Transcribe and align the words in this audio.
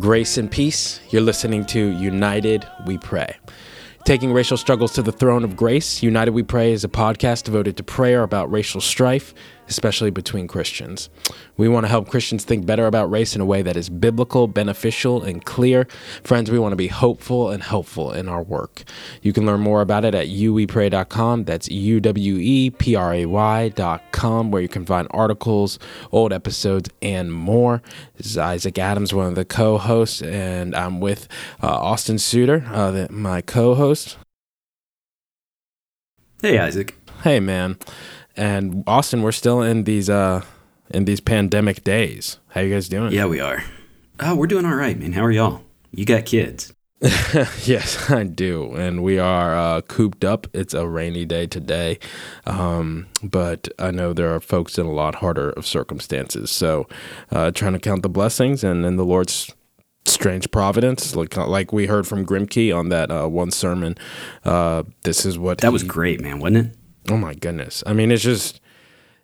Grace 0.00 0.38
and 0.38 0.50
peace. 0.50 0.98
You're 1.10 1.20
listening 1.20 1.66
to 1.66 1.90
United 1.90 2.66
We 2.86 2.96
Pray. 2.96 3.36
Taking 4.06 4.32
racial 4.32 4.56
struggles 4.56 4.94
to 4.94 5.02
the 5.02 5.12
throne 5.12 5.44
of 5.44 5.56
grace, 5.56 6.02
United 6.02 6.30
We 6.30 6.42
Pray 6.42 6.72
is 6.72 6.84
a 6.84 6.88
podcast 6.88 7.42
devoted 7.42 7.76
to 7.76 7.82
prayer 7.82 8.22
about 8.22 8.50
racial 8.50 8.80
strife, 8.80 9.34
especially 9.70 10.10
between 10.10 10.48
Christians. 10.48 11.08
We 11.56 11.68
want 11.68 11.84
to 11.84 11.88
help 11.88 12.08
Christians 12.08 12.44
think 12.44 12.66
better 12.66 12.86
about 12.86 13.10
race 13.10 13.34
in 13.34 13.40
a 13.40 13.46
way 13.46 13.62
that 13.62 13.76
is 13.76 13.88
biblical, 13.88 14.48
beneficial, 14.48 15.22
and 15.22 15.42
clear. 15.44 15.86
Friends, 16.24 16.50
we 16.50 16.58
want 16.58 16.72
to 16.72 16.76
be 16.76 16.88
hopeful 16.88 17.50
and 17.50 17.62
helpful 17.62 18.12
in 18.12 18.28
our 18.28 18.42
work. 18.42 18.82
You 19.22 19.32
can 19.32 19.46
learn 19.46 19.60
more 19.60 19.80
about 19.80 20.04
it 20.04 20.14
at 20.14 20.26
uwepray.com. 20.26 21.44
That's 21.44 21.70
U 21.70 22.00
W 22.00 22.36
E 22.36 22.70
P 22.70 22.94
R 22.96 23.14
A 23.14 23.26
Y.com, 23.26 24.50
where 24.50 24.60
you 24.60 24.68
can 24.68 24.84
find 24.84 25.06
articles, 25.12 25.78
old 26.10 26.32
episodes, 26.32 26.90
and 27.00 27.32
more. 27.32 27.80
This 28.16 28.26
is 28.26 28.38
Isaac 28.38 28.78
Adams, 28.78 29.14
one 29.14 29.26
of 29.26 29.36
the 29.36 29.44
co 29.44 29.78
hosts, 29.78 30.20
and 30.20 30.74
I'm 30.74 31.00
with 31.00 31.28
uh, 31.62 31.68
Austin 31.68 32.18
Suter, 32.18 32.64
uh, 32.72 32.90
the, 32.90 33.12
my 33.12 33.40
co 33.40 33.76
host. 33.76 34.18
Hey, 36.42 36.58
Isaac. 36.58 36.96
Hey, 37.22 37.38
man. 37.38 37.76
And 38.36 38.84
Austin, 38.86 39.22
we're 39.22 39.32
still 39.32 39.62
in 39.62 39.84
these 39.84 40.08
uh 40.10 40.44
in 40.90 41.04
these 41.04 41.20
pandemic 41.20 41.84
days. 41.84 42.38
How 42.48 42.60
you 42.60 42.72
guys 42.72 42.88
doing? 42.88 43.12
Yeah, 43.12 43.26
we 43.26 43.40
are. 43.40 43.64
Oh, 44.18 44.34
we're 44.34 44.46
doing 44.46 44.66
all 44.66 44.74
right, 44.74 44.98
man. 44.98 45.12
How 45.12 45.24
are 45.24 45.30
y'all? 45.30 45.62
You 45.92 46.04
got 46.04 46.26
kids? 46.26 46.72
yes, 47.64 48.10
I 48.10 48.24
do, 48.24 48.74
and 48.74 49.02
we 49.02 49.18
are 49.18 49.56
uh, 49.56 49.80
cooped 49.80 50.22
up. 50.22 50.46
It's 50.52 50.74
a 50.74 50.86
rainy 50.86 51.24
day 51.24 51.46
today, 51.46 51.98
um, 52.44 53.06
but 53.22 53.68
I 53.78 53.90
know 53.90 54.12
there 54.12 54.34
are 54.34 54.40
folks 54.40 54.76
in 54.76 54.84
a 54.84 54.92
lot 54.92 55.16
harder 55.16 55.50
of 55.50 55.66
circumstances. 55.66 56.50
So, 56.50 56.86
uh, 57.30 57.52
trying 57.52 57.72
to 57.72 57.78
count 57.78 58.02
the 58.02 58.10
blessings 58.10 58.62
and 58.62 58.84
then 58.84 58.96
the 58.96 59.06
Lord's 59.06 59.50
strange 60.04 60.50
providence, 60.50 61.16
like 61.16 61.34
like 61.38 61.72
we 61.72 61.86
heard 61.86 62.06
from 62.06 62.26
Grimke 62.26 62.76
on 62.76 62.90
that 62.90 63.10
uh, 63.10 63.26
one 63.28 63.50
sermon. 63.50 63.96
Uh, 64.44 64.82
this 65.04 65.24
is 65.24 65.38
what 65.38 65.58
that 65.58 65.68
he, 65.68 65.72
was 65.72 65.82
great, 65.82 66.20
man, 66.20 66.38
wasn't 66.38 66.66
it? 66.66 66.76
Oh 67.08 67.16
my 67.16 67.34
goodness! 67.34 67.82
I 67.86 67.92
mean, 67.92 68.10
it's 68.10 68.22
just 68.22 68.60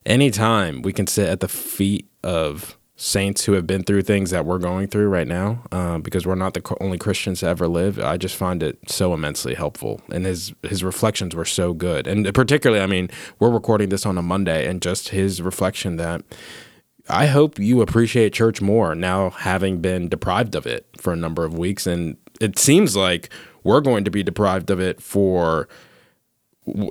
anytime 0.05 0.82
we 0.82 0.92
can 0.92 1.06
sit 1.06 1.28
at 1.28 1.41
the 1.41 1.48
feet 1.48 2.08
of 2.22 2.78
saints 2.98 3.44
who 3.44 3.52
have 3.52 3.66
been 3.66 3.82
through 3.82 4.02
things 4.02 4.30
that 4.30 4.46
we're 4.46 4.58
going 4.58 4.88
through 4.88 5.08
right 5.08 5.27
now, 5.27 5.62
uh, 5.70 5.98
because 5.98 6.27
we're 6.27 6.34
not 6.34 6.54
the 6.54 6.77
only 6.80 6.97
Christians 6.97 7.41
to 7.41 7.47
ever 7.47 7.69
live. 7.69 7.98
I 7.98 8.16
just 8.16 8.34
find 8.34 8.62
it 8.62 8.78
so 8.88 9.12
immensely 9.12 9.54
helpful, 9.54 10.00
and 10.10 10.24
his 10.24 10.54
his 10.62 10.82
reflections 10.82 11.34
were 11.34 11.44
so 11.44 11.74
good, 11.74 12.06
and 12.06 12.32
particularly, 12.34 12.82
I 12.82 12.86
mean, 12.86 13.10
we're 13.38 13.50
recording 13.50 13.91
this 13.91 14.06
on 14.06 14.16
a 14.16 14.22
Monday, 14.22 14.66
and 14.66 14.80
just 14.80 15.10
his 15.10 15.42
reflection 15.42 15.97
that. 15.97 16.22
I 17.08 17.27
hope 17.27 17.60
you 17.60 17.82
appreciate 17.82 18.32
church 18.32 18.60
more 18.60 18.94
now 18.97 19.30
having 19.30 19.80
been 19.80 20.08
deprived 20.08 20.56
of 20.56 20.66
it 20.66 20.88
for 20.98 21.12
a 21.12 21.16
number 21.16 21.44
of 21.44 21.56
weeks. 21.56 21.86
And 21.86 22.16
it 22.41 22.58
seems 22.58 22.97
like 22.97 23.30
we're 23.62 23.80
going 23.80 24.04
to 24.04 24.10
be 24.10 24.24
deprived 24.24 24.70
of 24.70 24.80
it 24.80 25.00
for 25.00 25.69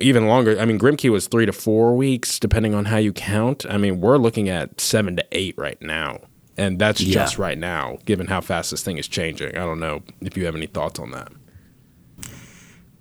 even 0.02 0.28
longer. 0.28 0.59
I 0.59 0.66
mean, 0.66 0.80
Grimke 0.80 1.09
was 1.12 1.28
three 1.28 1.45
to 1.45 1.54
four 1.54 1.95
weeks, 1.95 2.40
depending 2.40 2.73
on 2.73 2.86
how 2.86 2.98
you 2.98 3.14
count. 3.14 3.66
I 3.70 3.78
mean, 3.78 4.00
we're 4.02 4.18
looking 4.18 4.50
at 4.50 4.80
seven 4.80 5.16
to 5.18 5.26
eight 5.31 5.56
right 5.58 5.81
now. 5.81 6.22
And 6.58 6.80
that's 6.80 7.02
yeah. 7.02 7.14
just 7.14 7.38
right 7.38 7.58
now, 7.58 7.98
given 8.06 8.28
how 8.28 8.40
fast 8.40 8.72
this 8.72 8.81
thing 8.81 8.98
is 8.98 9.08
changing. 9.08 9.58
I 9.58 9.66
don't 9.66 9.80
know 9.80 10.03
if 10.22 10.38
you 10.38 10.46
have 10.46 10.56
any 10.56 10.68
thoughts 10.68 11.00
on 11.00 11.12
that. 11.12 11.31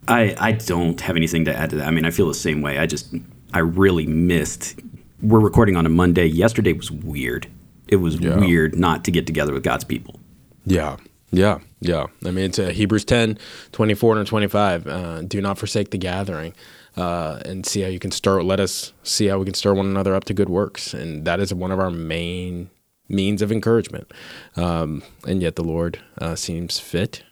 I 0.09 0.35
I 0.39 0.53
don't 0.53 1.01
have 1.01 1.17
anything 1.17 1.45
to 1.45 1.57
add 1.57 1.71
to 1.71 1.77
that. 1.77 1.87
I 1.87 1.91
mean, 1.93 2.05
I 2.05 2.11
feel 2.11 2.27
the 2.27 2.35
same 2.35 2.63
way. 2.63 2.79
I 2.79 2.87
just 2.87 3.15
I 3.53 3.61
really 3.61 4.07
missed. 4.07 4.81
We're 5.23 5.41
recording 5.41 5.77
on 5.77 5.87
a 5.87 5.89
Monday. 5.89 6.27
Yesterday 6.27 6.73
was 6.73 6.91
weird. 6.91 7.47
It 7.87 7.97
was 7.97 8.17
yeah. 8.17 8.39
weird 8.39 8.77
not 8.77 9.05
to 9.05 9.11
get 9.11 9.27
together 9.27 9.53
with 9.53 9.63
God's 9.63 9.85
people. 9.85 10.19
Yeah. 10.67 10.97
Yeah, 11.31 11.59
yeah. 11.81 12.07
I 12.25 12.31
mean, 12.31 12.47
it's 12.47 12.59
uh, 12.59 12.69
Hebrews 12.69 13.05
10, 13.05 13.39
24 13.73 14.19
and 14.19 14.27
25. 14.27 14.87
Uh, 14.87 15.23
do 15.23 15.41
not 15.41 15.59
forsake 15.59 15.91
the 15.91 15.99
gathering 15.99 16.55
uh, 16.97 17.41
and 17.45 17.67
see 17.67 17.81
how 17.81 17.89
you 17.89 17.99
can 17.99 18.11
stir, 18.11 18.43
let 18.43 18.61
us 18.61 18.93
see 19.03 19.27
how 19.27 19.39
we 19.39 19.45
can 19.45 19.55
stir 19.55 19.75
one 19.75 19.87
another 19.87 20.15
up 20.15 20.25
to 20.25 20.35
good 20.35 20.49
works. 20.49 20.95
And 20.95 21.25
that 21.25 21.41
is 21.41 21.53
one 21.53 21.73
of 21.73 21.81
our 21.81 21.91
main 21.91 22.71
means 23.09 23.43
of 23.43 23.51
encouragement. 23.51 24.13
Um, 24.57 25.03
and 25.27 25.43
yet 25.43 25.57
the 25.57 25.65
Lord 25.65 25.99
uh, 26.19 26.37
seems 26.37 26.79
fit, 26.79 27.25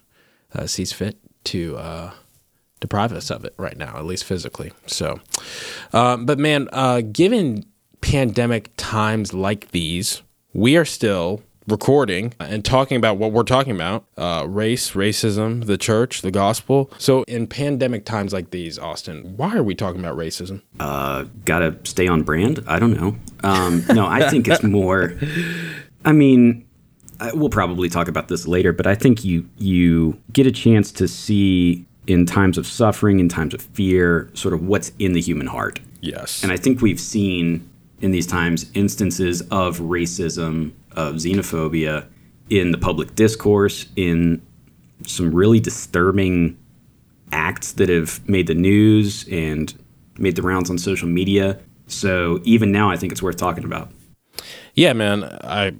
uh, 0.53 0.67
sees 0.67 0.91
fit 0.91 1.17
to 1.45 1.77
uh, 1.77 2.11
deprive 2.79 3.13
us 3.13 3.31
of 3.31 3.45
it 3.45 3.53
right 3.57 3.77
now, 3.77 3.95
at 3.97 4.05
least 4.05 4.25
physically. 4.25 4.73
So, 4.85 5.19
um, 5.93 6.25
but 6.25 6.39
man, 6.39 6.67
given 7.11 7.65
pandemic 8.01 8.71
times 8.75 9.33
like 9.33 9.71
these, 9.71 10.21
we 10.53 10.75
are 10.75 10.85
still 10.85 11.41
recording 11.67 12.33
and 12.39 12.63
talking 12.63 12.97
about 12.97 13.17
what 13.17 13.31
we're 13.31 13.43
talking 13.43 13.75
about 13.75 14.05
uh, 14.17 14.45
race, 14.47 14.91
racism, 14.91 15.65
the 15.65 15.77
church, 15.77 16.21
the 16.21 16.31
gospel. 16.31 16.91
So, 16.97 17.23
in 17.23 17.47
pandemic 17.47 18.05
times 18.05 18.33
like 18.33 18.51
these, 18.51 18.77
Austin, 18.77 19.37
why 19.37 19.55
are 19.55 19.63
we 19.63 19.75
talking 19.75 19.99
about 19.99 20.17
racism? 20.17 20.61
Uh, 20.79 21.25
gotta 21.45 21.77
stay 21.83 22.07
on 22.07 22.23
brand? 22.23 22.63
I 22.67 22.79
don't 22.79 22.93
know. 22.93 23.15
Um, 23.43 23.83
no, 23.93 24.05
I 24.05 24.29
think 24.29 24.47
it's 24.47 24.63
more, 24.63 25.17
I 26.05 26.11
mean, 26.11 26.65
we'll 27.33 27.49
probably 27.49 27.89
talk 27.89 28.07
about 28.07 28.27
this 28.27 28.47
later, 28.47 28.73
but 28.73 28.87
I 28.87 28.95
think 28.95 29.23
you 29.23 29.47
you 29.57 30.19
get 30.31 30.47
a 30.47 30.51
chance 30.51 30.91
to 30.93 31.07
see 31.07 31.85
in 32.07 32.25
times 32.25 32.57
of 32.57 32.67
suffering, 32.67 33.19
in 33.19 33.29
times 33.29 33.53
of 33.53 33.61
fear, 33.61 34.29
sort 34.33 34.53
of 34.53 34.65
what's 34.65 34.91
in 34.99 35.13
the 35.13 35.21
human 35.21 35.47
heart. 35.47 35.79
Yes. 36.01 36.43
And 36.43 36.51
I 36.51 36.57
think 36.57 36.81
we've 36.81 36.99
seen 36.99 37.69
in 38.01 38.11
these 38.11 38.27
times 38.27 38.69
instances 38.73 39.41
of 39.43 39.79
racism 39.79 40.73
of 40.95 41.15
xenophobia 41.15 42.07
in 42.49 42.71
the 42.71 42.77
public 42.77 43.15
discourse, 43.15 43.87
in 43.95 44.41
some 45.05 45.33
really 45.33 45.59
disturbing 45.59 46.57
acts 47.31 47.73
that 47.73 47.89
have 47.89 48.27
made 48.27 48.47
the 48.47 48.53
news 48.53 49.25
and 49.31 49.73
made 50.17 50.35
the 50.35 50.41
rounds 50.41 50.69
on 50.69 50.77
social 50.77 51.07
media. 51.07 51.59
So 51.87 52.39
even 52.43 52.71
now, 52.71 52.89
I 52.89 52.97
think 52.97 53.11
it's 53.11 53.21
worth 53.21 53.37
talking 53.37 53.63
about. 53.63 53.91
Yeah, 54.75 54.93
man, 54.93 55.23
I 55.23 55.73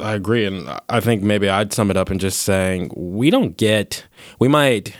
I 0.00 0.14
agree, 0.14 0.46
and 0.46 0.68
I 0.88 1.00
think 1.00 1.22
maybe 1.22 1.48
I'd 1.48 1.72
sum 1.72 1.90
it 1.90 1.96
up 1.96 2.10
in 2.10 2.18
just 2.18 2.42
saying 2.42 2.90
we 2.96 3.30
don't 3.30 3.56
get 3.56 4.06
we 4.38 4.48
might. 4.48 4.94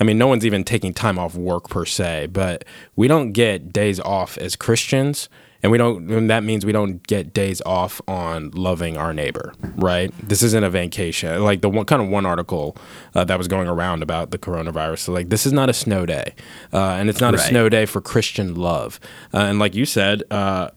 I 0.00 0.04
mean, 0.04 0.18
no 0.18 0.26
one's 0.26 0.44
even 0.44 0.64
taking 0.64 0.92
time 0.92 1.18
off 1.18 1.34
work 1.36 1.68
per 1.68 1.84
se, 1.84 2.28
but 2.32 2.64
we 2.96 3.06
don't 3.06 3.32
get 3.32 3.72
days 3.72 4.00
off 4.00 4.36
as 4.38 4.56
Christians 4.56 5.28
and 5.62 5.70
we 5.70 5.78
don't 5.78 6.10
and 6.10 6.28
that 6.28 6.42
means 6.42 6.66
we 6.66 6.72
don't 6.72 7.06
get 7.06 7.32
days 7.32 7.62
off 7.64 8.00
on 8.08 8.50
loving 8.50 8.96
our 8.96 9.12
neighbor 9.12 9.54
right 9.76 10.12
this 10.18 10.42
isn't 10.42 10.64
a 10.64 10.70
vacation 10.70 11.42
like 11.42 11.60
the 11.60 11.68
one 11.68 11.86
kind 11.86 12.02
of 12.02 12.08
one 12.08 12.26
article 12.26 12.76
uh, 13.14 13.24
that 13.24 13.38
was 13.38 13.48
going 13.48 13.68
around 13.68 14.02
about 14.02 14.30
the 14.30 14.38
coronavirus 14.38 14.98
so 15.00 15.12
like 15.12 15.28
this 15.28 15.46
is 15.46 15.52
not 15.52 15.68
a 15.68 15.72
snow 15.72 16.04
day 16.04 16.34
uh, 16.72 16.92
and 16.92 17.08
it's 17.08 17.20
not 17.20 17.34
right. 17.34 17.42
a 17.42 17.48
snow 17.48 17.68
day 17.68 17.86
for 17.86 18.00
christian 18.00 18.54
love 18.54 18.98
uh, 19.32 19.38
and 19.38 19.58
like 19.58 19.74
you 19.74 19.84
said 19.84 20.22
uh, 20.30 20.70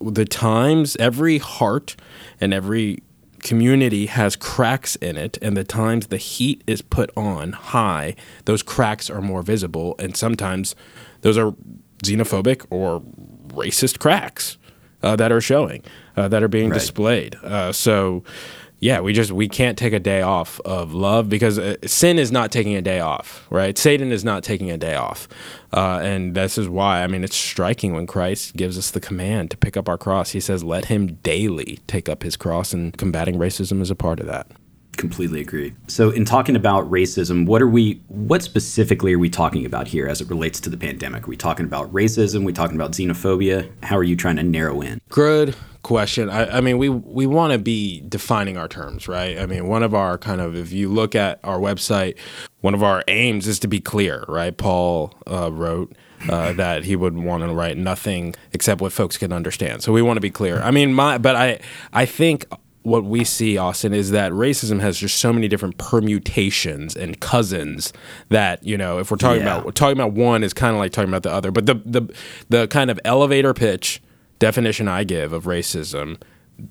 the 0.00 0.24
times 0.24 0.96
every 0.96 1.38
heart 1.38 1.96
and 2.40 2.52
every 2.52 3.02
community 3.40 4.06
has 4.06 4.36
cracks 4.36 4.94
in 4.96 5.16
it 5.16 5.36
and 5.42 5.56
the 5.56 5.64
times 5.64 6.08
the 6.08 6.16
heat 6.16 6.62
is 6.66 6.80
put 6.80 7.10
on 7.16 7.52
high 7.52 8.14
those 8.44 8.62
cracks 8.62 9.10
are 9.10 9.20
more 9.20 9.42
visible 9.42 9.96
and 9.98 10.16
sometimes 10.16 10.76
those 11.22 11.36
are 11.36 11.52
xenophobic 12.04 12.64
or 12.70 13.02
racist 13.54 13.98
cracks 13.98 14.58
uh, 15.02 15.16
that 15.16 15.32
are 15.32 15.40
showing, 15.40 15.82
uh, 16.16 16.28
that 16.28 16.42
are 16.42 16.48
being 16.48 16.70
right. 16.70 16.78
displayed. 16.78 17.36
Uh, 17.36 17.72
so, 17.72 18.22
yeah, 18.82 19.00
we 19.00 19.12
just 19.12 19.30
we 19.30 19.48
can't 19.48 19.78
take 19.78 19.92
a 19.92 20.00
day 20.00 20.22
off 20.22 20.58
of 20.64 20.92
love 20.92 21.28
because 21.28 21.56
uh, 21.56 21.76
sin 21.86 22.18
is 22.18 22.32
not 22.32 22.50
taking 22.50 22.74
a 22.74 22.82
day 22.82 22.98
off, 22.98 23.46
right? 23.48 23.78
Satan 23.78 24.10
is 24.10 24.24
not 24.24 24.42
taking 24.42 24.72
a 24.72 24.76
day 24.76 24.96
off, 24.96 25.28
uh, 25.72 26.00
and 26.02 26.34
this 26.34 26.58
is 26.58 26.68
why. 26.68 27.04
I 27.04 27.06
mean, 27.06 27.22
it's 27.22 27.36
striking 27.36 27.94
when 27.94 28.08
Christ 28.08 28.56
gives 28.56 28.76
us 28.76 28.90
the 28.90 28.98
command 28.98 29.52
to 29.52 29.56
pick 29.56 29.76
up 29.76 29.88
our 29.88 29.96
cross. 29.96 30.30
He 30.30 30.40
says, 30.40 30.64
"Let 30.64 30.86
him 30.86 31.18
daily 31.22 31.78
take 31.86 32.08
up 32.08 32.24
his 32.24 32.36
cross," 32.36 32.72
and 32.72 32.96
combating 32.98 33.36
racism 33.36 33.80
is 33.80 33.90
a 33.90 33.94
part 33.94 34.18
of 34.18 34.26
that. 34.26 34.48
Completely 34.96 35.40
agree. 35.40 35.74
So, 35.88 36.10
in 36.10 36.24
talking 36.24 36.54
about 36.54 36.88
racism, 36.90 37.46
what 37.46 37.62
are 37.62 37.68
we? 37.68 38.02
What 38.08 38.42
specifically 38.42 39.14
are 39.14 39.18
we 39.18 39.30
talking 39.30 39.64
about 39.64 39.88
here 39.88 40.06
as 40.06 40.20
it 40.20 40.28
relates 40.28 40.60
to 40.60 40.70
the 40.70 40.76
pandemic? 40.76 41.24
Are 41.24 41.30
we 41.30 41.36
talking 41.36 41.64
about 41.64 41.90
racism? 41.92 42.42
Are 42.42 42.44
we 42.44 42.52
talking 42.52 42.76
about 42.76 42.92
xenophobia? 42.92 43.70
How 43.82 43.96
are 43.96 44.04
you 44.04 44.16
trying 44.16 44.36
to 44.36 44.42
narrow 44.42 44.82
in? 44.82 45.00
Good 45.08 45.56
question. 45.82 46.28
I, 46.28 46.58
I 46.58 46.60
mean, 46.60 46.76
we 46.76 46.90
we 46.90 47.26
want 47.26 47.54
to 47.54 47.58
be 47.58 48.02
defining 48.06 48.58
our 48.58 48.68
terms, 48.68 49.08
right? 49.08 49.38
I 49.38 49.46
mean, 49.46 49.66
one 49.66 49.82
of 49.82 49.94
our 49.94 50.18
kind 50.18 50.42
of, 50.42 50.54
if 50.54 50.72
you 50.72 50.90
look 50.90 51.14
at 51.14 51.40
our 51.42 51.58
website, 51.58 52.18
one 52.60 52.74
of 52.74 52.82
our 52.82 53.02
aims 53.08 53.48
is 53.48 53.58
to 53.60 53.68
be 53.68 53.80
clear, 53.80 54.24
right? 54.28 54.56
Paul 54.56 55.14
uh, 55.26 55.50
wrote. 55.52 55.94
Uh, 56.28 56.52
that 56.62 56.84
he 56.84 56.94
would 56.94 57.18
want 57.18 57.42
to 57.42 57.52
write 57.52 57.76
nothing 57.76 58.32
except 58.52 58.80
what 58.80 58.92
folks 58.92 59.18
can 59.18 59.32
understand. 59.32 59.82
So 59.82 59.92
we 59.92 60.02
want 60.02 60.18
to 60.18 60.20
be 60.20 60.30
clear. 60.30 60.62
I 60.62 60.70
mean, 60.70 60.94
my 60.94 61.18
but 61.18 61.34
I 61.34 61.58
I 61.92 62.06
think 62.06 62.46
what 62.82 63.04
we 63.04 63.24
see, 63.24 63.56
Austin, 63.56 63.94
is 63.94 64.10
that 64.10 64.32
racism 64.32 64.80
has 64.80 64.98
just 64.98 65.18
so 65.18 65.32
many 65.32 65.48
different 65.48 65.78
permutations 65.78 66.96
and 66.96 67.20
cousins 67.20 67.92
that 68.28 68.62
you 68.64 68.76
know 68.76 68.98
if 68.98 69.10
we're 69.10 69.16
talking 69.16 69.42
yeah. 69.42 69.58
about 69.58 69.74
talking 69.74 69.96
about 69.98 70.12
one 70.12 70.42
is 70.42 70.52
kind 70.52 70.74
of 70.74 70.78
like 70.78 70.92
talking 70.92 71.08
about 71.08 71.22
the 71.22 71.32
other. 71.32 71.50
But 71.50 71.66
the 71.66 71.74
the 71.84 72.14
the 72.48 72.68
kind 72.68 72.90
of 72.90 72.98
elevator 73.04 73.54
pitch 73.54 74.02
definition 74.38 74.88
I 74.88 75.04
give 75.04 75.32
of 75.32 75.44
racism 75.44 76.20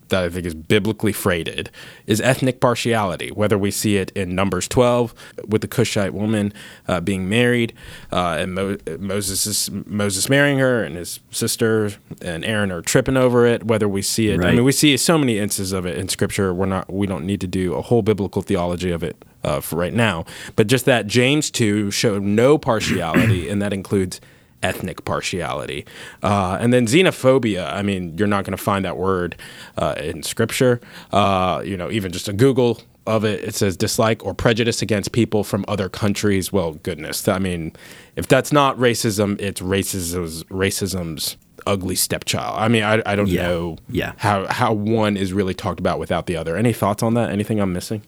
that 0.10 0.24
I 0.24 0.30
think 0.30 0.46
is 0.46 0.54
biblically 0.54 1.14
freighted 1.14 1.70
is 2.08 2.22
ethnic 2.22 2.60
partiality, 2.60 3.32
whether 3.32 3.58
we 3.58 3.72
see 3.72 3.98
it 3.98 4.12
in 4.12 4.36
Numbers 4.36 4.68
12 4.68 5.14
with 5.48 5.62
the 5.62 5.68
Cushite 5.68 6.14
woman 6.14 6.54
uh, 6.88 7.00
being 7.02 7.28
married 7.30 7.74
uh, 8.12 8.38
and 8.40 8.54
Mo- 8.54 8.78
Moses 9.00 9.46
is, 9.46 9.70
Moses 9.86 10.30
marrying 10.30 10.60
her 10.60 10.84
and 10.84 10.96
his 10.96 11.20
sister 11.32 11.92
and 12.22 12.44
Aaron 12.46 12.72
are 12.72 12.82
tripping 12.82 13.18
over 13.18 13.46
it, 13.46 13.64
whether 13.64 13.88
we 13.88 14.02
see 14.02 14.30
it. 14.30 14.40
I 14.44 14.52
mean, 14.56 14.64
we 14.66 14.72
see 14.72 14.96
so 14.98 15.18
many 15.18 15.38
instances 15.38 15.72
of 15.72 15.86
it 15.86 15.98
in 15.98 16.10
Scripture. 16.10 16.54
We're 16.54 16.66
not, 16.66 16.92
we 16.92 17.08
don't 17.08 17.26
need 17.26 17.42
to 17.42 17.48
do 17.48 17.74
a 17.74 17.82
whole 17.82 18.02
biblical 18.02 18.42
theology 18.42 18.92
of 18.92 19.04
it 19.04 19.16
uh, 19.44 19.60
for 19.60 19.76
right 19.76 19.94
now, 19.94 20.26
but 20.56 20.68
just 20.68 20.86
that 20.86 21.08
James 21.08 21.50
2 21.50 21.92
showed 21.92 22.22
no 22.22 22.58
partiality, 22.58 23.50
and 23.50 23.62
that 23.62 23.74
includes 23.74 24.22
ethnic 24.64 25.04
partiality. 25.06 25.86
Uh, 26.24 26.58
and 26.60 26.72
then 26.74 26.86
xenophobia, 26.88 27.72
I 27.74 27.82
mean, 27.82 28.18
you're 28.18 28.28
not 28.28 28.44
going 28.46 28.56
to 28.58 28.64
find 28.64 28.86
that 28.86 28.98
word 28.98 29.36
uh, 29.78 29.96
in 29.98 30.24
scripture. 30.24 30.80
Uh, 31.12 31.62
you 31.66 31.76
know, 31.78 31.90
even 31.92 32.12
just 32.12 32.28
a 32.28 32.34
Google 32.34 32.82
of 33.08 33.26
it, 33.26 33.44
it 33.44 33.56
says 33.56 33.76
dislike 33.76 34.24
or 34.24 34.34
prejudice 34.34 34.82
against 34.84 35.12
people 35.12 35.44
from 35.44 35.66
other 35.68 35.90
countries. 35.90 36.54
Well, 36.54 36.74
goodness. 36.84 37.28
I 37.28 37.40
mean, 37.40 37.74
if 38.16 38.28
that's 38.28 38.52
not 38.52 38.78
racism, 38.78 39.40
it's 39.42 39.60
racism's, 39.62 40.44
racism's 40.46 41.38
ugly 41.66 41.96
stepchild. 41.96 42.58
I 42.60 42.68
mean, 42.68 42.84
I, 42.84 43.02
I 43.06 43.16
don't 43.16 43.28
Yeah. 43.28 43.48
know 43.48 43.78
Yeah. 43.90 44.14
how, 44.18 44.46
how 44.48 44.74
one 44.74 45.18
is 45.18 45.34
really 45.34 45.54
talked 45.56 45.80
about 45.80 45.98
without 46.00 46.26
the 46.28 46.36
other. 46.36 46.56
Any 46.56 46.74
thoughts 46.74 47.02
on 47.02 47.14
that? 47.16 47.32
Anything 47.32 47.60
I'm 47.60 47.74
missing? 47.74 48.04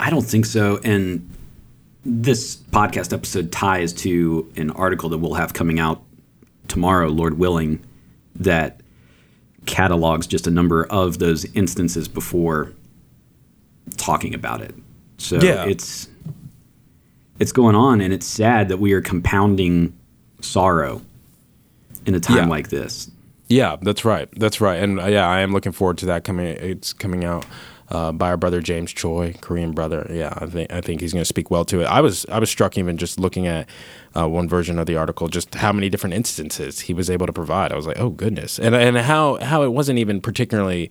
I 0.00 0.10
don't 0.10 0.22
think 0.22 0.46
so. 0.46 0.78
And 0.84 1.28
this 2.04 2.56
podcast 2.56 3.12
episode 3.12 3.52
ties 3.52 3.92
to 3.92 4.50
an 4.56 4.70
article 4.72 5.08
that 5.10 5.18
we'll 5.18 5.34
have 5.34 5.52
coming 5.52 5.78
out 5.78 6.02
tomorrow, 6.68 7.08
Lord 7.08 7.38
willing, 7.38 7.84
that 8.36 8.80
catalogs 9.66 10.26
just 10.26 10.46
a 10.46 10.50
number 10.50 10.84
of 10.86 11.18
those 11.18 11.44
instances 11.54 12.08
before 12.08 12.72
talking 13.96 14.34
about 14.34 14.60
it. 14.60 14.74
So 15.18 15.36
Yeah. 15.40 15.64
it's 15.66 16.08
it's 17.38 17.52
going 17.52 17.74
on 17.74 18.00
and 18.00 18.12
it's 18.12 18.26
sad 18.26 18.68
that 18.68 18.78
we 18.78 18.92
are 18.92 19.00
compounding 19.00 19.92
sorrow 20.40 21.02
in 22.06 22.14
a 22.14 22.20
time 22.20 22.36
Yeah. 22.36 22.46
like 22.46 22.68
this. 22.68 23.10
Yeah, 23.48 23.76
that's 23.82 24.04
right. 24.04 24.28
That's 24.36 24.60
right. 24.60 24.80
And 24.82 25.00
uh, 25.00 25.06
yeah, 25.06 25.26
I 25.28 25.40
am 25.40 25.52
looking 25.52 25.72
forward 25.72 25.98
to 25.98 26.06
that 26.06 26.24
coming. 26.24 26.46
It's 26.46 26.92
coming 26.92 27.24
out 27.24 27.44
uh, 27.92 28.10
by 28.10 28.30
our 28.30 28.38
brother 28.38 28.62
James 28.62 28.90
Choi, 28.90 29.34
Korean 29.42 29.72
brother. 29.72 30.06
Yeah, 30.10 30.32
I 30.38 30.46
think 30.46 30.72
I 30.72 30.80
think 30.80 31.02
he's 31.02 31.12
going 31.12 31.20
to 31.20 31.26
speak 31.26 31.50
well 31.50 31.64
to 31.66 31.82
it. 31.82 31.84
I 31.84 32.00
was 32.00 32.24
I 32.26 32.38
was 32.38 32.48
struck 32.48 32.78
even 32.78 32.96
just 32.96 33.20
looking 33.20 33.46
at 33.46 33.68
uh, 34.16 34.26
one 34.26 34.48
version 34.48 34.78
of 34.78 34.86
the 34.86 34.96
article, 34.96 35.28
just 35.28 35.54
how 35.54 35.72
many 35.72 35.90
different 35.90 36.14
instances 36.14 36.80
he 36.80 36.94
was 36.94 37.10
able 37.10 37.26
to 37.26 37.34
provide. 37.34 37.70
I 37.70 37.76
was 37.76 37.86
like, 37.86 38.00
oh 38.00 38.08
goodness, 38.08 38.58
and 38.58 38.74
and 38.74 38.96
how 38.96 39.36
how 39.36 39.62
it 39.62 39.68
wasn't 39.68 39.98
even 39.98 40.20
particularly. 40.20 40.90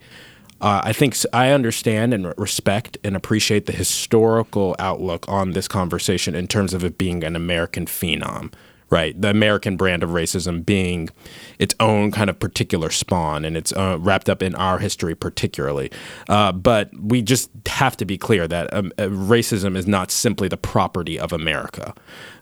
Uh, 0.62 0.80
I 0.84 0.94
think 0.94 1.18
I 1.34 1.50
understand 1.50 2.14
and 2.14 2.36
respect 2.38 3.00
and 3.04 3.16
appreciate 3.16 3.66
the 3.66 3.72
historical 3.72 4.76
outlook 4.78 5.28
on 5.28 5.54
this 5.54 5.68
conversation 5.68 6.36
in 6.36 6.48
terms 6.48 6.76
of 6.76 6.84
it 6.84 7.00
being 7.00 7.24
an 7.24 7.36
American 7.36 7.88
phenom, 7.88 8.54
right? 8.92 9.20
The 9.20 9.30
American 9.30 9.78
brand 9.78 10.04
of 10.04 10.12
racism 10.12 10.64
being 10.64 11.10
its 11.58 11.74
own 11.80 12.12
kind 12.12 12.30
of 12.30 12.38
particular 12.40 12.92
spawn 12.92 13.44
and 13.46 13.58
it's 13.58 13.72
uh, 13.74 13.98
wrapped 14.00 14.30
up 14.30 14.44
in 14.44 14.54
our 14.56 14.78
history 14.78 15.16
particularly. 15.16 15.90
Uh, 16.30 16.52
but 16.52 16.92
we 17.00 17.22
just 17.22 17.50
have 17.68 17.98
to 17.98 18.06
be 18.06 18.18
clear 18.18 18.48
that 18.48 18.72
um, 18.74 18.92
uh, 19.00 19.04
racism 19.04 19.76
is 19.76 19.88
not 19.88 20.12
simply 20.12 20.48
the 20.48 20.58
property 20.58 21.18
of 21.18 21.32
America. 21.32 21.96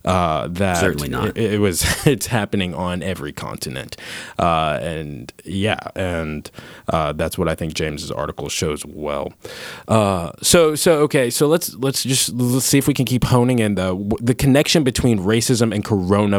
Uh, 0.06 0.48
that 0.48 0.78
Certainly 0.78 1.10
not. 1.10 1.38
It, 1.38 1.54
it 1.54 1.60
was. 1.60 1.86
It's 2.10 2.28
happening 2.28 2.74
on 2.74 3.04
every 3.04 3.32
continent, 3.32 3.96
uh, 4.40 4.80
and 4.82 5.32
yeah, 5.44 5.80
and 5.96 6.50
uh, 6.88 7.14
that's 7.14 7.38
what 7.38 7.48
I 7.48 7.54
think 7.56 7.74
James's 7.76 8.10
article 8.10 8.50
shows 8.50 8.84
well. 8.86 9.34
Uh, 9.88 10.32
so 10.42 10.76
so 10.76 11.00
okay, 11.02 11.30
so 11.30 11.48
let's 11.48 11.76
let's 11.76 12.04
just 12.04 12.30
let's 12.34 12.66
see 12.66 12.78
if 12.78 12.88
we 12.88 12.94
can 12.94 13.06
keep 13.06 13.26
honing 13.26 13.60
in 13.60 13.76
the 13.76 14.18
the 14.22 14.34
connection 14.34 14.84
between 14.84 15.20
racism 15.20 15.74
and 15.74 15.86
coronavirus 15.86 16.39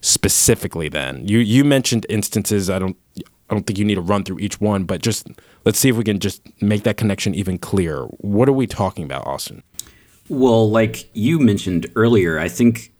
specifically. 0.00 0.88
Then 0.88 1.26
you 1.26 1.38
you 1.38 1.64
mentioned 1.64 2.06
instances. 2.08 2.70
I 2.70 2.78
don't 2.78 2.96
I 3.18 3.54
don't 3.54 3.66
think 3.66 3.78
you 3.78 3.84
need 3.84 3.96
to 3.96 4.00
run 4.00 4.24
through 4.24 4.38
each 4.38 4.60
one, 4.60 4.84
but 4.84 5.02
just 5.02 5.26
let's 5.64 5.78
see 5.78 5.88
if 5.88 5.96
we 5.96 6.04
can 6.04 6.20
just 6.20 6.42
make 6.62 6.84
that 6.84 6.96
connection 6.96 7.34
even 7.34 7.58
clearer. 7.58 8.06
What 8.18 8.48
are 8.48 8.52
we 8.52 8.66
talking 8.66 9.04
about, 9.04 9.26
Austin? 9.26 9.62
Well, 10.28 10.70
like 10.70 11.10
you 11.14 11.40
mentioned 11.40 11.90
earlier, 11.96 12.38
I 12.38 12.48
think 12.48 12.92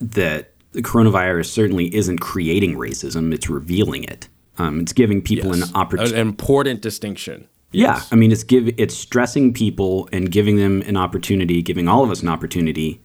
that 0.00 0.52
the 0.72 0.82
coronavirus 0.82 1.46
certainly 1.46 1.94
isn't 1.94 2.18
creating 2.18 2.74
racism; 2.74 3.32
it's 3.32 3.48
revealing 3.48 4.04
it. 4.04 4.28
Um, 4.58 4.80
it's 4.80 4.92
giving 4.92 5.22
people 5.22 5.52
an 5.52 5.62
opportunity. 5.74 6.14
An 6.14 6.20
important 6.20 6.82
distinction. 6.82 7.48
Yeah, 7.72 8.02
I 8.12 8.14
mean, 8.14 8.30
it's 8.30 8.44
give 8.44 8.68
it's 8.78 8.94
stressing 8.94 9.52
people 9.54 10.08
and 10.12 10.30
giving 10.30 10.56
them 10.56 10.82
an 10.82 10.96
opportunity, 10.96 11.62
giving 11.62 11.88
all 11.88 12.04
of 12.04 12.10
us 12.10 12.22
an 12.22 12.28
opportunity 12.28 13.00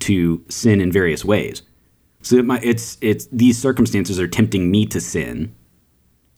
to 0.00 0.44
sin 0.48 0.80
in 0.80 0.90
various 0.92 1.24
ways. 1.24 1.62
So 2.22 2.36
it 2.36 2.44
might, 2.44 2.64
it's 2.64 2.96
it's 3.00 3.26
these 3.26 3.58
circumstances 3.58 4.18
are 4.18 4.28
tempting 4.28 4.70
me 4.70 4.86
to 4.86 5.00
sin 5.00 5.54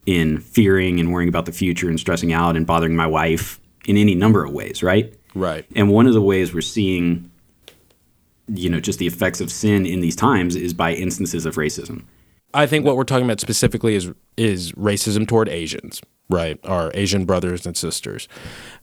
in 0.05 0.39
fearing 0.39 1.01
and 1.01 1.13
worrying 1.13 1.29
about 1.29 1.47
the 1.47 1.53
future 1.53 1.89
and 1.89 1.99
stressing 1.99 2.33
out 2.33 2.57
and 2.57 2.67
bothering 2.67 2.97
my 2.97 3.07
wife 3.07 3.61
in 3.87 3.97
any 3.97 4.15
number 4.15 4.45
of 4.45 4.53
ways, 4.53 4.83
right? 4.83 5.15
Right. 5.35 5.67
And 5.75 5.91
one 5.91 6.07
of 6.07 6.15
the 6.15 6.23
ways 6.23 6.55
we're 6.55 6.61
seeing, 6.61 7.31
you 8.49 8.71
know, 8.71 8.81
just 8.81 8.99
the 8.99 9.07
effects 9.07 9.41
of 9.41 9.51
sin 9.51 9.87
in 9.87 10.01
these 10.01 10.17
times 10.17 10.57
is 10.57 10.73
by 10.73 10.95
instances 10.95 11.47
of 11.47 11.57
racism. 11.57 12.05
I 12.55 12.67
think 12.67 12.85
what 12.85 12.97
we're 12.97 13.05
talking 13.05 13.25
about 13.25 13.41
specifically 13.41 13.95
is 13.95 14.11
is 14.37 14.73
racism 14.73 15.29
toward 15.29 15.49
Asians, 15.49 16.01
right? 16.29 16.59
Our 16.65 16.91
Asian 16.95 17.25
brothers 17.25 17.67
and 17.67 17.77
sisters, 17.77 18.29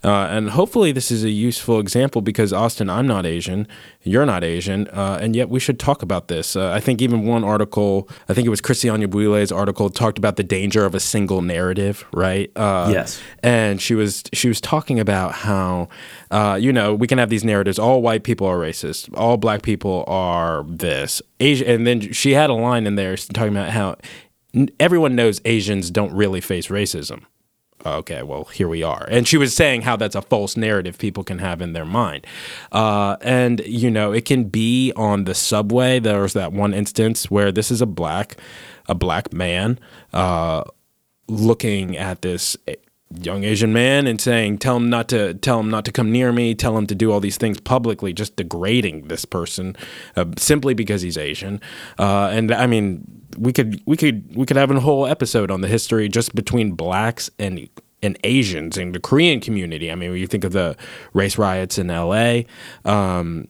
uh, 0.03 0.27
and 0.31 0.51
hopefully 0.51 0.91
this 0.91 1.11
is 1.11 1.23
a 1.23 1.29
useful 1.29 1.79
example 1.79 2.21
because 2.21 2.53
Austin, 2.53 2.89
I'm 2.89 3.05
not 3.07 3.25
Asian, 3.25 3.67
you're 4.01 4.25
not 4.25 4.43
Asian, 4.43 4.87
uh, 4.89 5.17
and 5.21 5.35
yet 5.35 5.49
we 5.49 5.59
should 5.59 5.79
talk 5.79 6.01
about 6.01 6.27
this. 6.29 6.55
Uh, 6.55 6.71
I 6.71 6.79
think 6.79 7.01
even 7.01 7.25
one 7.25 7.43
article, 7.43 8.07
I 8.29 8.33
think 8.33 8.45
it 8.45 8.49
was 8.49 8.61
Christiane 8.61 9.05
Buile's 9.09 9.51
article, 9.51 9.89
talked 9.89 10.17
about 10.17 10.35
the 10.37 10.43
danger 10.43 10.85
of 10.85 10.95
a 10.95 10.99
single 10.99 11.41
narrative, 11.41 12.05
right? 12.13 12.49
Uh, 12.55 12.89
Yes. 12.93 13.19
and 13.41 13.81
she 13.81 13.95
was 13.95 14.23
she 14.33 14.47
was 14.47 14.61
talking 14.61 14.99
about 14.99 15.33
how 15.33 15.89
uh, 16.31 16.57
you 16.59 16.71
know 16.73 16.93
we 16.93 17.07
can 17.07 17.17
have 17.17 17.29
these 17.29 17.43
narratives 17.43 17.77
all 17.79 18.01
white 18.01 18.23
people 18.23 18.45
are 18.47 18.57
racist 18.57 19.09
all 19.15 19.37
black 19.37 19.61
people 19.61 20.03
are 20.07 20.63
this 20.67 21.21
Asia 21.39 21.67
and 21.69 21.85
then 21.87 22.11
she 22.13 22.31
had 22.33 22.49
a 22.49 22.53
line 22.53 22.85
in 22.87 22.95
there 22.95 23.15
talking 23.17 23.55
about 23.55 23.69
how 23.71 23.95
everyone 24.79 25.15
knows 25.15 25.41
Asians 25.45 25.89
don't 25.89 26.13
really 26.13 26.41
face 26.41 26.67
racism 26.67 27.23
okay 27.85 28.23
well 28.23 28.45
here 28.45 28.67
we 28.67 28.83
are 28.83 29.05
and 29.09 29.27
she 29.27 29.37
was 29.37 29.55
saying 29.55 29.81
how 29.81 29.95
that's 29.95 30.15
a 30.15 30.21
false 30.21 30.55
narrative 30.55 30.97
people 30.97 31.23
can 31.23 31.39
have 31.39 31.61
in 31.61 31.73
their 31.73 31.85
mind 31.85 32.25
uh, 32.71 33.17
and 33.21 33.61
you 33.65 33.91
know 33.91 34.11
it 34.11 34.25
can 34.25 34.45
be 34.45 34.91
on 34.95 35.25
the 35.25 35.35
subway 35.35 35.99
there 35.99 36.21
was 36.21 36.33
that 36.33 36.53
one 36.53 36.73
instance 36.73 37.29
where 37.29 37.51
this 37.51 37.71
is 37.71 37.81
a 37.81 37.85
black 37.85 38.37
a 38.87 38.95
black 38.95 39.33
man 39.33 39.79
uh, 40.13 40.63
looking 41.27 41.97
at 41.97 42.21
this 42.21 42.57
young 43.21 43.43
Asian 43.43 43.73
man 43.73 44.07
and 44.07 44.19
saying, 44.19 44.57
"Tell 44.57 44.77
him 44.77 44.89
not 44.89 45.07
to 45.09 45.33
tell 45.35 45.59
him 45.59 45.69
not 45.69 45.85
to 45.85 45.91
come 45.91 46.11
near 46.11 46.31
me. 46.31 46.55
Tell 46.55 46.77
him 46.77 46.87
to 46.87 46.95
do 46.95 47.11
all 47.11 47.19
these 47.19 47.37
things 47.37 47.59
publicly," 47.59 48.13
just 48.13 48.35
degrading 48.35 49.07
this 49.07 49.25
person 49.25 49.75
uh, 50.15 50.25
simply 50.37 50.73
because 50.73 51.01
he's 51.01 51.17
Asian. 51.17 51.61
Uh, 51.99 52.29
and 52.31 52.51
I 52.51 52.67
mean, 52.67 53.22
we 53.37 53.53
could 53.53 53.81
we 53.85 53.97
could 53.97 54.35
we 54.35 54.45
could 54.45 54.57
have 54.57 54.71
a 54.71 54.79
whole 54.79 55.05
episode 55.05 55.51
on 55.51 55.61
the 55.61 55.67
history 55.67 56.09
just 56.09 56.35
between 56.35 56.73
blacks 56.73 57.29
and 57.39 57.69
and 58.01 58.17
Asians 58.23 58.77
in 58.77 58.91
the 58.91 58.99
Korean 58.99 59.39
community. 59.39 59.91
I 59.91 59.95
mean, 59.95 60.11
when 60.11 60.19
you 60.19 60.27
think 60.27 60.43
of 60.43 60.51
the 60.51 60.75
race 61.13 61.37
riots 61.37 61.77
in 61.77 61.89
L.A. 61.89 62.45
Um, 62.85 63.47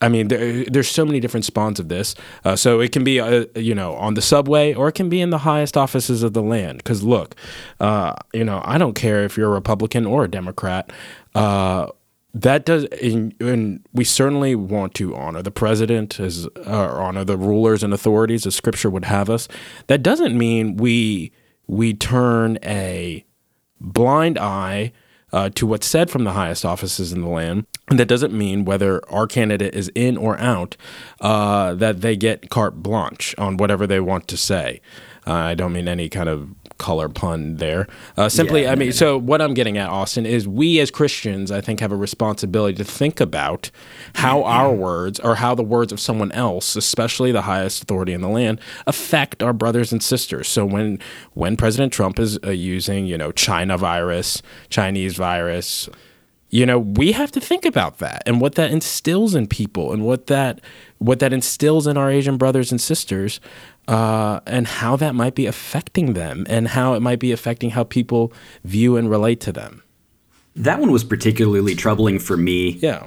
I 0.00 0.08
mean, 0.08 0.28
there, 0.28 0.64
there's 0.66 0.88
so 0.88 1.06
many 1.06 1.18
different 1.18 1.46
spawns 1.46 1.80
of 1.80 1.88
this. 1.88 2.14
Uh, 2.44 2.56
so 2.56 2.80
it 2.80 2.92
can 2.92 3.04
be, 3.04 3.20
uh, 3.20 3.46
you 3.56 3.74
know, 3.74 3.94
on 3.94 4.14
the 4.14 4.20
subway 4.20 4.74
or 4.74 4.88
it 4.88 4.92
can 4.92 5.08
be 5.08 5.20
in 5.22 5.30
the 5.30 5.38
highest 5.38 5.78
offices 5.78 6.22
of 6.22 6.34
the 6.34 6.42
land. 6.42 6.78
Because 6.78 7.02
look, 7.02 7.34
uh, 7.80 8.14
you 8.34 8.44
know, 8.44 8.60
I 8.64 8.76
don't 8.76 8.94
care 8.94 9.24
if 9.24 9.38
you're 9.38 9.48
a 9.48 9.54
Republican 9.54 10.04
or 10.04 10.24
a 10.24 10.30
Democrat. 10.30 10.92
Uh, 12.34 12.38
that 12.40 12.64
does, 12.64 12.84
and, 13.02 13.34
and 13.40 13.86
we 13.92 14.04
certainly 14.04 14.54
want 14.54 14.94
to 14.94 15.14
honor 15.14 15.42
the 15.42 15.50
president 15.50 16.18
as, 16.18 16.46
or 16.66 17.00
honor 17.00 17.24
the 17.24 17.36
rulers 17.36 17.82
and 17.82 17.94
authorities 17.94 18.46
as 18.46 18.54
Scripture 18.54 18.90
would 18.90 19.04
have 19.04 19.30
us. 19.30 19.48
That 19.86 20.02
doesn't 20.02 20.36
mean 20.36 20.76
we 20.76 21.32
we 21.66 21.94
turn 21.94 22.58
a 22.62 23.24
blind 23.80 24.38
eye 24.38 24.92
uh, 25.32 25.50
to 25.50 25.66
what's 25.66 25.86
said 25.86 26.10
from 26.10 26.24
the 26.24 26.32
highest 26.32 26.64
offices 26.64 27.12
in 27.12 27.20
the 27.22 27.28
land. 27.28 27.66
And 27.88 27.98
that 27.98 28.06
doesn't 28.06 28.32
mean 28.32 28.64
whether 28.64 29.00
our 29.10 29.26
candidate 29.26 29.74
is 29.74 29.90
in 29.94 30.16
or 30.16 30.38
out 30.38 30.76
uh, 31.20 31.74
that 31.74 32.02
they 32.02 32.16
get 32.16 32.50
carte 32.50 32.82
blanche 32.82 33.34
on 33.36 33.56
whatever 33.56 33.86
they 33.86 34.00
want 34.00 34.28
to 34.28 34.36
say. 34.36 34.80
Uh, 35.26 35.32
I 35.32 35.54
don't 35.54 35.72
mean 35.72 35.88
any 35.88 36.08
kind 36.08 36.28
of 36.28 36.54
color 36.78 37.08
pun 37.08 37.56
there. 37.56 37.86
Uh, 38.16 38.28
simply, 38.28 38.62
Yeah, 38.62 38.72
I 38.72 38.74
mean, 38.74 38.92
so 38.92 39.18
what 39.18 39.40
I'm 39.40 39.54
getting 39.54 39.78
at, 39.78 39.88
Austin, 39.88 40.26
is 40.26 40.46
we 40.46 40.80
as 40.80 40.90
Christians, 40.90 41.50
I 41.50 41.60
think, 41.60 41.80
have 41.80 41.92
a 41.92 41.96
responsibility 41.96 42.76
to 42.76 42.84
think 42.84 43.20
about 43.20 43.70
how 44.16 44.42
our 44.44 44.72
words 44.72 45.20
or 45.20 45.36
how 45.36 45.54
the 45.54 45.62
words 45.62 45.92
of 45.92 46.00
someone 46.00 46.32
else, 46.32 46.76
especially 46.76 47.32
the 47.32 47.42
highest 47.42 47.82
authority 47.82 48.12
in 48.12 48.20
the 48.20 48.28
land, 48.28 48.60
affect 48.86 49.42
our 49.42 49.52
brothers 49.52 49.92
and 49.92 50.02
sisters. 50.02 50.48
So 50.48 50.64
when 50.64 50.98
when 51.32 51.56
President 51.56 51.92
Trump 51.92 52.18
is 52.18 52.38
uh, 52.44 52.50
using, 52.50 53.06
you 53.06 53.18
know, 53.18 53.32
China 53.32 53.78
virus, 53.78 54.42
Chinese 54.68 55.16
virus, 55.16 55.88
you 56.54 56.64
know 56.64 56.78
we 56.78 57.10
have 57.10 57.32
to 57.32 57.40
think 57.40 57.64
about 57.64 57.98
that 57.98 58.22
and 58.26 58.40
what 58.40 58.54
that 58.54 58.70
instills 58.70 59.34
in 59.34 59.48
people 59.48 59.92
and 59.92 60.04
what 60.04 60.28
that 60.28 60.60
what 60.98 61.18
that 61.18 61.32
instills 61.32 61.88
in 61.88 61.96
our 61.96 62.08
asian 62.08 62.36
brothers 62.36 62.70
and 62.70 62.80
sisters 62.80 63.40
uh, 63.88 64.40
and 64.46 64.66
how 64.66 64.96
that 64.96 65.14
might 65.14 65.34
be 65.34 65.46
affecting 65.46 66.14
them 66.14 66.46
and 66.48 66.68
how 66.68 66.94
it 66.94 67.00
might 67.00 67.18
be 67.18 67.32
affecting 67.32 67.70
how 67.70 67.84
people 67.84 68.32
view 68.64 68.96
and 68.96 69.10
relate 69.10 69.40
to 69.40 69.52
them 69.52 69.82
That 70.56 70.80
one 70.80 70.90
was 70.90 71.04
particularly 71.04 71.74
troubling 71.74 72.18
for 72.18 72.36
me. 72.36 72.70
yeah 72.80 73.06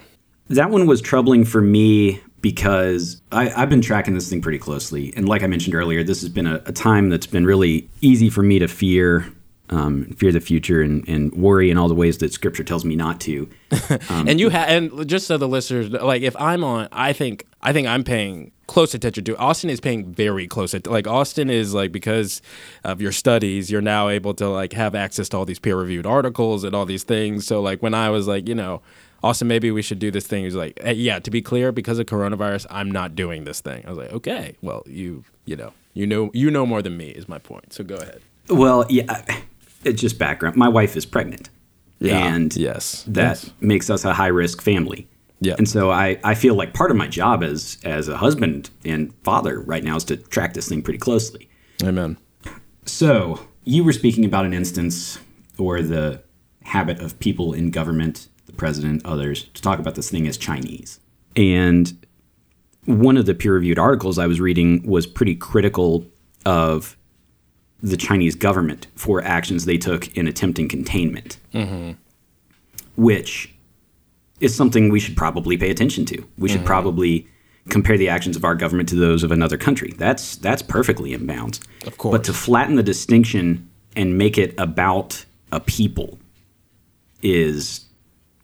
That 0.49 0.69
one 0.69 0.85
was 0.85 1.01
troubling 1.01 1.45
for 1.45 1.61
me 1.61 2.21
because 2.41 3.21
I, 3.31 3.49
I've 3.49 3.69
been 3.69 3.81
tracking 3.81 4.13
this 4.13 4.29
thing 4.29 4.41
pretty 4.41 4.59
closely. 4.59 5.11
And 5.17 5.27
like 5.27 5.41
I 5.43 5.47
mentioned 5.47 5.73
earlier, 5.75 6.03
this 6.03 6.21
has 6.21 6.29
been 6.29 6.45
a, 6.47 6.61
a 6.65 6.71
time 6.71 7.09
that's 7.09 7.25
been 7.25 7.45
really 7.45 7.89
easy 8.01 8.29
for 8.29 8.43
me 8.43 8.59
to 8.59 8.67
fear, 8.67 9.27
um, 9.69 10.05
fear 10.17 10.31
the 10.31 10.39
future 10.39 10.81
and, 10.81 11.07
and 11.07 11.33
worry 11.33 11.69
in 11.69 11.77
all 11.77 11.87
the 11.87 11.95
ways 11.95 12.19
that 12.19 12.31
scripture 12.31 12.63
tells 12.63 12.85
me 12.85 12.95
not 12.95 13.19
to. 13.21 13.49
and 14.09 14.39
you 14.39 14.49
have 14.49 14.69
and 14.69 15.07
just 15.07 15.27
so 15.27 15.37
the 15.37 15.47
listeners 15.47 15.89
like 15.89 16.21
if 16.21 16.35
i'm 16.37 16.63
on 16.63 16.87
i 16.93 17.11
think 17.11 17.45
i 17.61 17.73
think 17.73 17.85
i'm 17.85 18.03
paying 18.03 18.51
close 18.65 18.93
attention 18.93 19.25
to 19.25 19.35
austin 19.37 19.69
is 19.69 19.81
paying 19.81 20.05
very 20.13 20.47
close 20.47 20.73
at 20.73 20.87
like 20.87 21.05
austin 21.05 21.49
is 21.49 21.73
like 21.73 21.91
because 21.91 22.41
of 22.85 23.01
your 23.01 23.11
studies 23.11 23.69
you're 23.69 23.81
now 23.81 24.07
able 24.07 24.33
to 24.33 24.47
like 24.47 24.71
have 24.71 24.95
access 24.95 25.27
to 25.27 25.35
all 25.37 25.43
these 25.43 25.59
peer 25.59 25.75
reviewed 25.75 26.05
articles 26.05 26.63
and 26.63 26.73
all 26.73 26.85
these 26.85 27.03
things. 27.03 27.45
So 27.45 27.61
like 27.61 27.81
when 27.81 27.93
i 27.93 28.09
was 28.09 28.25
like 28.27 28.47
you 28.47 28.55
know 28.55 28.81
austin 29.21 29.49
maybe 29.49 29.69
we 29.69 29.81
should 29.81 29.99
do 29.99 30.11
this 30.11 30.25
thing 30.27 30.45
he's 30.45 30.55
like 30.55 30.79
"Eh, 30.81 30.91
yeah 30.91 31.19
to 31.19 31.29
be 31.29 31.41
clear 31.41 31.71
because 31.73 31.99
of 31.99 32.05
coronavirus 32.05 32.65
i'm 32.69 32.89
not 32.89 33.15
doing 33.15 33.43
this 33.43 33.59
thing. 33.59 33.83
I 33.85 33.89
was 33.89 33.97
like 33.97 34.13
okay 34.13 34.55
well 34.61 34.83
you 34.85 35.25
you 35.45 35.57
know 35.57 35.73
you 35.93 36.07
know 36.07 36.31
you 36.33 36.49
know 36.51 36.65
more 36.65 36.81
than 36.81 36.95
me 36.95 37.09
is 37.09 37.27
my 37.27 37.39
point. 37.39 37.73
So 37.73 37.83
go 37.83 37.95
ahead. 37.95 38.21
Well, 38.49 38.85
yeah, 38.89 39.23
it's 39.83 40.01
just 40.01 40.17
background. 40.19 40.55
My 40.55 40.67
wife 40.69 40.95
is 40.97 41.05
pregnant. 41.05 41.49
Yeah. 41.99 42.17
And 42.33 42.55
Yes. 42.55 43.03
that 43.07 43.21
Yes. 43.43 43.51
makes 43.59 43.89
us 43.89 44.05
a 44.05 44.13
high 44.13 44.27
risk 44.27 44.61
family. 44.61 45.07
Yeah. 45.39 45.55
And 45.57 45.67
so 45.69 45.91
I, 45.91 46.19
I 46.23 46.33
feel 46.35 46.55
like 46.55 46.73
part 46.73 46.89
of 46.91 46.97
my 46.97 47.07
job 47.07 47.43
as 47.43 47.77
as 47.83 48.07
a 48.07 48.17
husband 48.17 48.69
and 48.85 49.13
father 49.23 49.59
right 49.61 49.83
now 49.83 49.95
is 49.95 50.03
to 50.05 50.17
track 50.17 50.53
this 50.53 50.67
thing 50.67 50.81
pretty 50.81 50.99
closely. 50.99 51.47
amen 51.83 52.17
So 52.85 53.39
you 53.63 53.83
were 53.83 53.93
speaking 53.93 54.25
about 54.25 54.45
an 54.45 54.53
instance 54.53 55.19
or 55.57 55.81
the 55.81 56.21
habit 56.63 56.99
of 56.99 57.17
people 57.19 57.53
in 57.53 57.69
government, 57.71 58.27
the 58.45 58.51
president, 58.53 59.05
others, 59.05 59.43
to 59.53 59.61
talk 59.61 59.79
about 59.79 59.95
this 59.95 60.09
thing 60.09 60.27
as 60.27 60.37
Chinese. 60.37 60.99
And 61.35 61.93
one 62.85 63.15
of 63.17 63.25
the 63.25 63.33
peer 63.35 63.53
reviewed 63.53 63.77
articles 63.79 64.17
I 64.17 64.27
was 64.27 64.39
reading 64.41 64.81
was 64.87 65.05
pretty 65.05 65.35
critical 65.35 66.05
of 66.45 66.96
the 67.81 67.97
Chinese 67.97 68.35
government 68.35 68.87
for 68.95 69.21
actions 69.23 69.65
they 69.65 69.77
took 69.77 70.15
in 70.17 70.27
attempting 70.27 70.67
containment, 70.67 71.37
which 72.95 73.53
is 74.39 74.55
something 74.55 74.89
we 74.89 74.99
should 74.99 75.15
probably 75.17 75.57
pay 75.57 75.69
attention 75.69 76.05
to. 76.05 76.23
We 76.37 76.49
should 76.49 76.65
probably 76.65 77.27
compare 77.69 77.97
the 77.97 78.09
actions 78.09 78.35
of 78.35 78.45
our 78.45 78.55
government 78.55 78.87
to 78.89 78.95
those 78.95 79.23
of 79.23 79.31
another 79.31 79.57
country. 79.57 79.93
That's 79.97 80.35
that's 80.37 80.61
perfectly 80.61 81.13
in 81.13 81.25
bounds. 81.25 81.59
Of 81.85 81.97
course. 81.97 82.11
But 82.11 82.23
to 82.25 82.33
flatten 82.33 82.75
the 82.75 82.83
distinction 82.83 83.69
and 83.95 84.17
make 84.17 84.37
it 84.37 84.53
about 84.57 85.25
a 85.51 85.59
people 85.59 86.19
is 87.21 87.85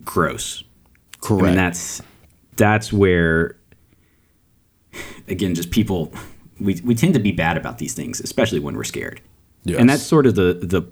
gross. 0.03 0.63
correct 1.21 1.43
I 1.43 1.47
mean 1.47 1.55
that's 1.55 2.01
that's 2.55 2.91
where 2.91 3.55
again 5.27 5.55
just 5.55 5.71
people 5.71 6.11
we, 6.60 6.79
we 6.83 6.95
tend 6.95 7.13
to 7.13 7.19
be 7.19 7.31
bad 7.31 7.57
about 7.57 7.77
these 7.77 7.93
things, 7.93 8.19
especially 8.19 8.60
when 8.60 8.75
we're 8.75 8.83
scared. 8.83 9.22
Yes. 9.63 9.79
And 9.79 9.89
that's 9.89 10.03
sort 10.03 10.25
of 10.25 10.36
the 10.36 10.53
the 10.62 10.83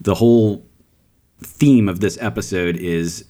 the 0.00 0.14
whole 0.14 0.66
theme 1.40 1.88
of 1.88 2.00
this 2.00 2.18
episode 2.20 2.76
is 2.76 3.24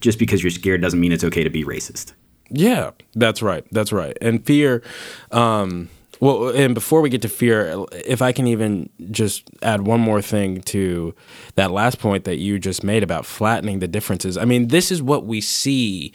just 0.00 0.18
because 0.18 0.42
you're 0.42 0.50
scared 0.50 0.82
doesn't 0.82 1.00
mean 1.00 1.12
it's 1.12 1.24
okay 1.24 1.44
to 1.44 1.50
be 1.50 1.64
racist. 1.64 2.12
Yeah, 2.50 2.90
that's 3.14 3.42
right. 3.42 3.64
That's 3.72 3.92
right. 3.92 4.16
And 4.20 4.44
fear, 4.44 4.82
um, 5.30 5.88
well, 6.24 6.48
and 6.56 6.74
before 6.74 7.02
we 7.02 7.10
get 7.10 7.20
to 7.20 7.28
fear, 7.28 7.84
if 7.92 8.22
I 8.22 8.32
can 8.32 8.46
even 8.46 8.88
just 9.10 9.46
add 9.60 9.86
one 9.86 10.00
more 10.00 10.22
thing 10.22 10.62
to 10.62 11.14
that 11.56 11.70
last 11.70 11.98
point 11.98 12.24
that 12.24 12.36
you 12.36 12.58
just 12.58 12.82
made 12.82 13.02
about 13.02 13.26
flattening 13.26 13.80
the 13.80 13.88
differences. 13.88 14.38
I 14.38 14.46
mean, 14.46 14.68
this 14.68 14.90
is 14.90 15.02
what 15.02 15.26
we 15.26 15.42
see. 15.42 16.14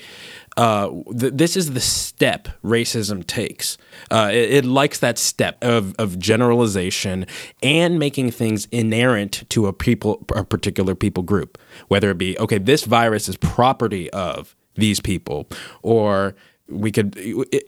Uh, 0.58 0.90
th- 1.16 1.34
this 1.36 1.56
is 1.56 1.74
the 1.74 1.80
step 1.80 2.48
racism 2.64 3.24
takes. 3.24 3.78
Uh, 4.10 4.32
it, 4.34 4.52
it 4.52 4.66
likes 4.66 4.98
that 4.98 5.20
step 5.20 5.64
of, 5.64 5.94
of 6.00 6.18
generalization 6.18 7.28
and 7.62 8.00
making 8.00 8.32
things 8.32 8.68
inerrant 8.72 9.48
to 9.50 9.68
a 9.68 9.74
people, 9.74 10.26
a 10.34 10.44
particular 10.44 10.96
people 10.96 11.22
group. 11.22 11.60
Whether 11.88 12.10
it 12.10 12.18
be 12.18 12.36
okay, 12.40 12.58
this 12.58 12.84
virus 12.84 13.30
is 13.30 13.38
property 13.38 14.10
of 14.10 14.56
these 14.74 15.00
people 15.00 15.48
or 15.84 16.36
we 16.70 16.92
could 16.92 17.18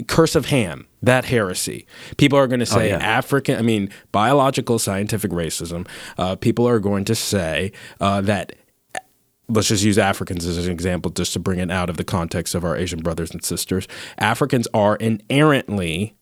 curse 0.07 0.35
of 0.35 0.45
ham 0.45 0.87
that 1.01 1.25
heresy 1.25 1.85
people 2.17 2.37
are 2.37 2.47
going 2.47 2.59
to 2.59 2.65
say 2.65 2.89
yeah. 2.89 2.97
african 2.97 3.57
i 3.57 3.61
mean 3.61 3.89
biological 4.11 4.79
scientific 4.79 5.31
racism 5.31 5.87
uh, 6.17 6.35
people 6.35 6.67
are 6.67 6.79
going 6.79 7.05
to 7.05 7.15
say 7.15 7.71
uh, 7.99 8.21
that 8.21 8.55
let's 9.49 9.67
just 9.67 9.83
use 9.83 9.97
africans 9.97 10.45
as 10.45 10.65
an 10.65 10.71
example 10.71 11.11
just 11.11 11.33
to 11.33 11.39
bring 11.39 11.59
it 11.59 11.71
out 11.71 11.89
of 11.89 11.97
the 11.97 12.03
context 12.03 12.55
of 12.55 12.63
our 12.63 12.75
asian 12.77 12.99
brothers 12.99 13.31
and 13.31 13.43
sisters 13.43 13.87
africans 14.17 14.67
are 14.73 14.95
inherently 14.97 16.15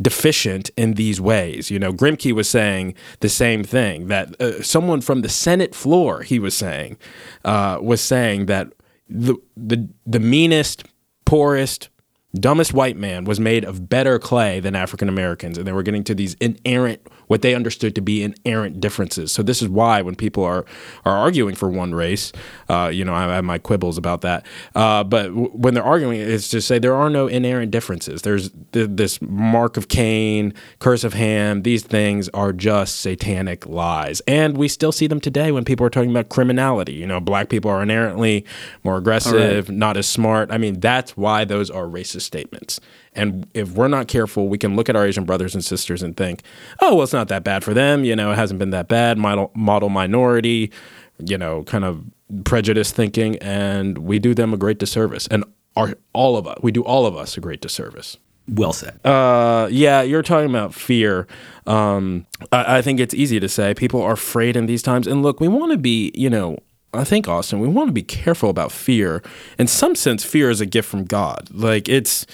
deficient 0.00 0.70
in 0.76 0.94
these 0.94 1.20
ways. 1.20 1.70
You 1.70 1.78
know, 1.78 1.92
Grimke 1.92 2.32
was 2.32 2.48
saying 2.48 2.94
the 3.20 3.28
same 3.28 3.64
thing 3.64 4.08
that 4.08 4.40
uh, 4.40 4.62
someone 4.62 5.00
from 5.00 5.22
the 5.22 5.28
Senate 5.28 5.74
floor, 5.74 6.22
he 6.22 6.38
was 6.38 6.56
saying, 6.56 6.98
uh, 7.44 7.78
was 7.80 8.00
saying 8.00 8.46
that 8.46 8.72
the 9.08 9.36
the 9.56 9.88
the 10.04 10.20
meanest, 10.20 10.84
poorest, 11.24 11.88
dumbest 12.36 12.72
white 12.72 12.96
man 12.96 13.24
was 13.24 13.40
made 13.40 13.64
of 13.64 13.88
better 13.88 14.18
clay 14.18 14.60
than 14.60 14.74
African 14.74 15.08
Americans, 15.08 15.58
and 15.58 15.66
they 15.66 15.72
were 15.72 15.82
getting 15.82 16.04
to 16.04 16.14
these 16.14 16.34
inerrant, 16.34 17.00
what 17.26 17.42
they 17.42 17.54
understood 17.54 17.94
to 17.94 18.00
be 18.00 18.22
inerrant 18.22 18.80
differences. 18.80 19.32
So 19.32 19.42
this 19.42 19.62
is 19.62 19.68
why 19.68 20.02
when 20.02 20.14
people 20.14 20.44
are 20.44 20.64
are 21.04 21.16
arguing 21.16 21.54
for 21.54 21.68
one 21.68 21.94
race, 21.94 22.32
uh, 22.68 22.90
you 22.92 23.04
know, 23.04 23.14
I 23.14 23.34
have 23.34 23.44
my 23.44 23.58
quibbles 23.58 23.98
about 23.98 24.20
that. 24.22 24.46
Uh, 24.74 25.04
but 25.04 25.28
w- 25.28 25.50
when 25.50 25.74
they're 25.74 25.84
arguing, 25.84 26.20
it's 26.20 26.48
to 26.48 26.60
say 26.60 26.78
there 26.78 26.94
are 26.94 27.10
no 27.10 27.26
inerrant 27.26 27.70
differences. 27.70 28.22
There's 28.22 28.50
th- 28.72 28.90
this 28.92 29.20
mark 29.20 29.76
of 29.76 29.88
Cain, 29.88 30.54
curse 30.78 31.04
of 31.04 31.14
Ham. 31.14 31.62
These 31.62 31.82
things 31.82 32.28
are 32.30 32.52
just 32.52 33.00
satanic 33.00 33.66
lies, 33.66 34.20
and 34.26 34.56
we 34.56 34.68
still 34.68 34.92
see 34.92 35.06
them 35.06 35.20
today 35.20 35.52
when 35.52 35.64
people 35.64 35.84
are 35.86 35.90
talking 35.90 36.10
about 36.10 36.28
criminality. 36.28 36.94
You 36.94 37.06
know, 37.06 37.20
black 37.20 37.48
people 37.48 37.70
are 37.70 37.82
inherently 37.82 38.44
more 38.84 38.96
aggressive, 38.96 39.70
not 39.70 39.96
as 39.96 40.06
smart. 40.06 40.50
I 40.50 40.58
mean, 40.58 40.80
that's 40.80 41.16
why 41.16 41.44
those 41.44 41.70
are 41.70 41.84
racist 41.84 42.22
statements. 42.22 42.80
And 43.16 43.48
if 43.54 43.72
we're 43.72 43.88
not 43.88 44.06
careful, 44.08 44.48
we 44.48 44.58
can 44.58 44.76
look 44.76 44.88
at 44.88 44.94
our 44.94 45.06
Asian 45.06 45.24
brothers 45.24 45.54
and 45.54 45.64
sisters 45.64 46.02
and 46.02 46.16
think, 46.16 46.42
oh, 46.80 46.94
well, 46.94 47.04
it's 47.04 47.12
not 47.12 47.28
that 47.28 47.42
bad 47.42 47.64
for 47.64 47.74
them. 47.74 48.04
You 48.04 48.14
know, 48.14 48.30
it 48.30 48.36
hasn't 48.36 48.58
been 48.58 48.70
that 48.70 48.88
bad. 48.88 49.18
Model, 49.18 49.50
model 49.54 49.88
minority, 49.88 50.70
you 51.18 51.38
know, 51.38 51.64
kind 51.64 51.84
of 51.84 52.04
prejudice 52.44 52.92
thinking. 52.92 53.36
And 53.38 53.98
we 53.98 54.18
do 54.18 54.34
them 54.34 54.52
a 54.52 54.56
great 54.56 54.78
disservice. 54.78 55.26
And 55.28 55.44
our, 55.74 55.94
all 56.12 56.36
of 56.36 56.46
us, 56.46 56.58
we 56.62 56.70
do 56.72 56.82
all 56.82 57.06
of 57.06 57.16
us 57.16 57.36
a 57.36 57.40
great 57.40 57.60
disservice. 57.60 58.18
Well 58.48 58.72
said. 58.72 59.04
Uh, 59.04 59.66
yeah, 59.72 60.02
you're 60.02 60.22
talking 60.22 60.50
about 60.50 60.72
fear. 60.72 61.26
Um, 61.66 62.26
I, 62.52 62.78
I 62.78 62.82
think 62.82 63.00
it's 63.00 63.14
easy 63.14 63.40
to 63.40 63.48
say 63.48 63.74
people 63.74 64.00
are 64.02 64.12
afraid 64.12 64.56
in 64.56 64.66
these 64.66 64.82
times. 64.82 65.06
And 65.06 65.22
look, 65.22 65.40
we 65.40 65.48
want 65.48 65.72
to 65.72 65.78
be, 65.78 66.12
you 66.14 66.30
know, 66.30 66.58
I 66.94 67.04
think 67.04 67.28
Austin, 67.28 67.60
we 67.60 67.68
want 67.68 67.88
to 67.88 67.92
be 67.92 68.02
careful 68.02 68.48
about 68.48 68.72
fear. 68.72 69.22
In 69.58 69.66
some 69.66 69.94
sense, 69.94 70.22
fear 70.24 70.48
is 70.48 70.60
a 70.60 70.66
gift 70.66 70.88
from 70.88 71.04
God. 71.04 71.48
Like 71.50 71.88
it's, 71.88 72.26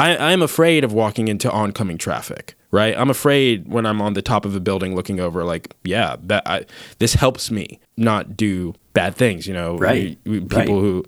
I, 0.00 0.32
I'm 0.32 0.42
afraid 0.42 0.84
of 0.84 0.92
walking 0.92 1.28
into 1.28 1.50
oncoming 1.50 1.98
traffic. 1.98 2.54
Right, 2.72 2.96
I'm 2.96 3.10
afraid 3.10 3.66
when 3.68 3.84
I'm 3.84 4.00
on 4.00 4.12
the 4.12 4.22
top 4.22 4.44
of 4.44 4.54
a 4.54 4.60
building 4.60 4.94
looking 4.94 5.18
over, 5.18 5.42
like, 5.42 5.74
yeah, 5.82 6.14
that 6.22 6.44
I, 6.46 6.66
this 7.00 7.14
helps 7.14 7.50
me 7.50 7.80
not 7.96 8.36
do 8.36 8.74
bad 8.92 9.16
things. 9.16 9.44
You 9.48 9.54
know, 9.54 9.76
Right. 9.76 10.16
We- 10.24 10.38
we- 10.38 10.40
people 10.46 10.58
Right. 10.58 10.68
who 10.68 11.04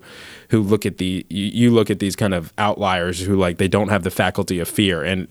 who 0.49 0.61
look 0.61 0.85
at 0.85 0.97
the 0.97 1.25
you, 1.29 1.45
you 1.45 1.71
look 1.71 1.89
at 1.89 1.99
these 1.99 2.15
kind 2.17 2.33
of 2.33 2.51
outliers 2.57 3.21
who 3.21 3.35
like 3.37 3.57
they 3.59 3.69
don't 3.69 3.87
have 3.87 4.03
the 4.03 4.11
faculty 4.11 4.59
of 4.59 4.67
fear 4.67 5.01
and 5.03 5.27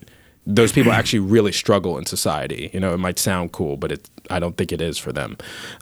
those 0.47 0.73
people 0.73 0.91
actually 0.91 1.19
really 1.37 1.53
struggle 1.53 1.97
in 1.99 2.07
society 2.07 2.71
you 2.73 2.81
know 2.81 2.93
it 2.95 2.99
might 2.99 3.19
sound 3.19 3.53
cool 3.53 3.77
but 3.77 3.93
it 3.93 4.11
i 4.31 4.41
don't 4.41 4.57
think 4.57 4.73
it 4.73 4.81
is 4.81 4.99
for 4.99 5.13
them 5.13 5.37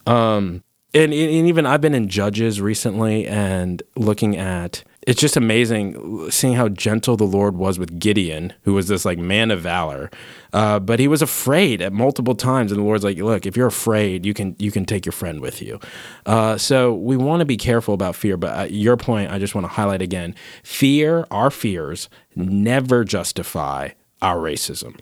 um 0.07 0.63
and, 0.93 1.13
and 1.15 1.47
even 1.49 1.65
i've 1.65 1.81
been 1.81 1.95
in 1.95 2.09
judges 2.09 2.61
recently 2.61 3.27
and 3.27 3.83
looking 3.97 4.37
at 4.37 4.85
it's 5.07 5.21
just 5.21 5.37
amazing 5.37 6.31
seeing 6.31 6.55
how 6.55 6.69
gentle 6.69 7.17
the 7.17 7.25
Lord 7.25 7.57
was 7.57 7.79
with 7.79 7.99
Gideon, 7.99 8.53
who 8.63 8.75
was 8.75 8.89
this 8.89 9.05
like 9.05 9.19
man 9.19 9.51
of 9.51 9.61
valor, 9.61 10.11
uh, 10.53 10.79
but 10.79 11.01
he 11.01 11.09
was 11.09 11.23
afraid 11.23 11.81
at 11.81 11.93
multiple 11.93 12.35
times, 12.35 12.71
and 12.71 12.81
the 12.81 12.85
Lord's 12.85 13.05
like, 13.05 13.17
"Look, 13.17 13.47
if 13.47 13.57
you're 13.57 13.67
afraid, 13.67 14.27
you 14.27 14.35
can 14.35 14.57
you 14.59 14.71
can 14.71 14.85
take 14.85 15.07
your 15.07 15.13
friend 15.13 15.41
with 15.41 15.63
you." 15.63 15.81
Uh, 16.27 16.59
so 16.59 16.93
we 16.93 17.17
want 17.17 17.41
to 17.41 17.47
be 17.47 17.57
careful 17.57 17.95
about 17.95 18.15
fear. 18.15 18.37
But 18.37 18.59
uh, 18.59 18.65
your 18.65 18.97
point, 18.97 19.31
I 19.31 19.39
just 19.39 19.55
want 19.55 19.65
to 19.65 19.73
highlight 19.73 20.03
again: 20.03 20.35
fear, 20.63 21.27
our 21.31 21.51
fears, 21.51 22.11
never 22.37 23.03
justify 23.03 23.91
our 24.21 24.37
racism. 24.37 25.01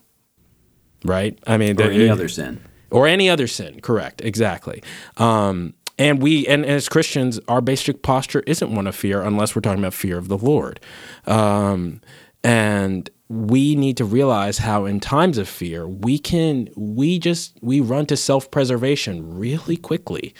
Right? 1.04 1.38
I 1.46 1.56
mean, 1.56 1.80
or 1.80 1.90
any 1.90 2.08
other 2.08 2.28
sin 2.28 2.60
or 2.90 3.06
any 3.06 3.28
other 3.28 3.46
sin. 3.46 3.80
Correct. 3.80 4.22
Exactly. 4.22 4.82
Um, 5.16 5.74
and 5.98 6.22
we, 6.22 6.46
and 6.46 6.64
as 6.64 6.88
Christians, 6.88 7.40
our 7.48 7.60
basic 7.60 8.02
posture 8.02 8.40
isn't 8.46 8.74
one 8.74 8.86
of 8.86 8.94
fear 8.94 9.22
unless 9.22 9.56
we're 9.56 9.62
talking 9.62 9.80
about 9.80 9.94
fear 9.94 10.16
of 10.16 10.28
the 10.28 10.38
Lord. 10.38 10.80
Um, 11.26 12.00
and 12.44 13.10
we 13.28 13.74
need 13.74 13.96
to 13.96 14.04
realize 14.04 14.58
how 14.58 14.84
in 14.84 15.00
times 15.00 15.38
of 15.38 15.48
fear, 15.48 15.86
we 15.86 16.18
can, 16.18 16.68
we 16.76 17.18
just, 17.18 17.58
we 17.60 17.80
run 17.80 18.06
to 18.06 18.16
self 18.16 18.50
preservation 18.50 19.38
really 19.38 19.76
quickly. 19.76 20.34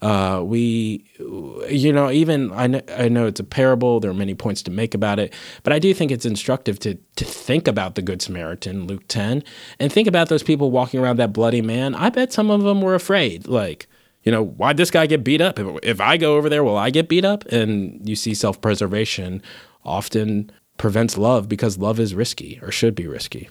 Uh, 0.00 0.40
we, 0.42 1.04
you 1.68 1.92
know, 1.92 2.10
even 2.10 2.50
I 2.52 2.66
know, 2.68 2.80
I 2.96 3.08
know 3.10 3.26
it's 3.26 3.40
a 3.40 3.44
parable. 3.44 4.00
There 4.00 4.10
are 4.10 4.14
many 4.14 4.34
points 4.34 4.62
to 4.62 4.70
make 4.70 4.94
about 4.94 5.18
it, 5.18 5.34
but 5.62 5.74
I 5.74 5.78
do 5.78 5.92
think 5.92 6.10
it's 6.10 6.24
instructive 6.24 6.78
to 6.80 6.94
to 7.16 7.24
think 7.26 7.68
about 7.68 7.96
the 7.96 8.02
Good 8.02 8.22
Samaritan, 8.22 8.86
Luke 8.86 9.06
ten, 9.08 9.44
and 9.78 9.92
think 9.92 10.08
about 10.08 10.30
those 10.30 10.42
people 10.42 10.70
walking 10.70 11.00
around 11.00 11.18
that 11.18 11.34
bloody 11.34 11.60
man. 11.60 11.94
I 11.94 12.08
bet 12.08 12.32
some 12.32 12.50
of 12.50 12.62
them 12.62 12.80
were 12.80 12.94
afraid, 12.94 13.46
like. 13.46 13.88
You 14.22 14.32
know, 14.32 14.44
why'd 14.44 14.76
this 14.76 14.90
guy 14.90 15.06
get 15.06 15.24
beat 15.24 15.40
up? 15.40 15.58
If, 15.58 15.66
if 15.82 16.00
I 16.00 16.16
go 16.16 16.36
over 16.36 16.48
there, 16.48 16.62
will 16.62 16.76
I 16.76 16.90
get 16.90 17.08
beat 17.08 17.24
up? 17.24 17.44
And 17.46 18.06
you 18.08 18.16
see 18.16 18.34
self 18.34 18.60
preservation 18.60 19.42
often 19.84 20.52
prevents 20.76 21.16
love 21.16 21.48
because 21.48 21.78
love 21.78 21.98
is 22.00 22.14
risky 22.14 22.58
or 22.62 22.70
should 22.70 22.94
be 22.94 23.06
risky. 23.06 23.48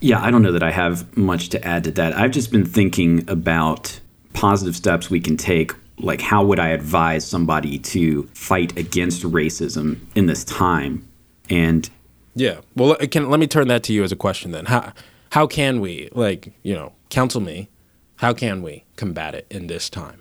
Yeah, 0.00 0.22
I 0.22 0.30
don't 0.30 0.42
know 0.42 0.52
that 0.52 0.62
I 0.62 0.70
have 0.70 1.16
much 1.16 1.50
to 1.50 1.64
add 1.64 1.84
to 1.84 1.90
that. 1.92 2.16
I've 2.16 2.30
just 2.30 2.50
been 2.50 2.64
thinking 2.64 3.28
about 3.28 4.00
positive 4.36 4.76
steps 4.76 5.10
we 5.10 5.18
can 5.18 5.36
take 5.36 5.72
like 5.98 6.20
how 6.20 6.44
would 6.44 6.60
i 6.60 6.68
advise 6.68 7.26
somebody 7.26 7.78
to 7.78 8.24
fight 8.34 8.76
against 8.76 9.22
racism 9.22 9.98
in 10.14 10.26
this 10.26 10.44
time 10.44 11.06
and 11.48 11.88
yeah 12.34 12.60
well 12.74 12.94
can 13.10 13.30
let 13.30 13.40
me 13.40 13.46
turn 13.46 13.66
that 13.66 13.82
to 13.82 13.94
you 13.94 14.04
as 14.04 14.12
a 14.12 14.16
question 14.16 14.50
then 14.50 14.66
how 14.66 14.92
how 15.32 15.46
can 15.46 15.80
we 15.80 16.08
like 16.12 16.52
you 16.62 16.74
know 16.74 16.92
counsel 17.08 17.40
me 17.40 17.68
how 18.16 18.32
can 18.32 18.62
we 18.62 18.84
combat 18.96 19.34
it 19.34 19.46
in 19.50 19.66
this 19.66 19.88
time 19.88 20.20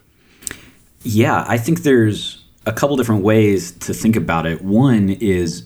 yeah 1.03 1.45
i 1.47 1.57
think 1.57 1.83
there's 1.83 2.43
a 2.65 2.73
couple 2.73 2.95
different 2.95 3.23
ways 3.23 3.71
to 3.71 3.93
think 3.93 4.15
about 4.15 4.45
it 4.45 4.61
one 4.61 5.09
is 5.09 5.65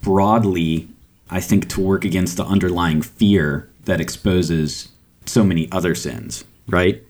broadly 0.00 0.88
i 1.30 1.40
think 1.40 1.68
to 1.68 1.80
work 1.80 2.04
against 2.04 2.36
the 2.36 2.44
underlying 2.44 3.02
fear 3.02 3.68
that 3.84 4.00
exposes 4.00 4.88
so 5.26 5.44
many 5.44 5.70
other 5.72 5.94
sins 5.94 6.44
right 6.66 7.02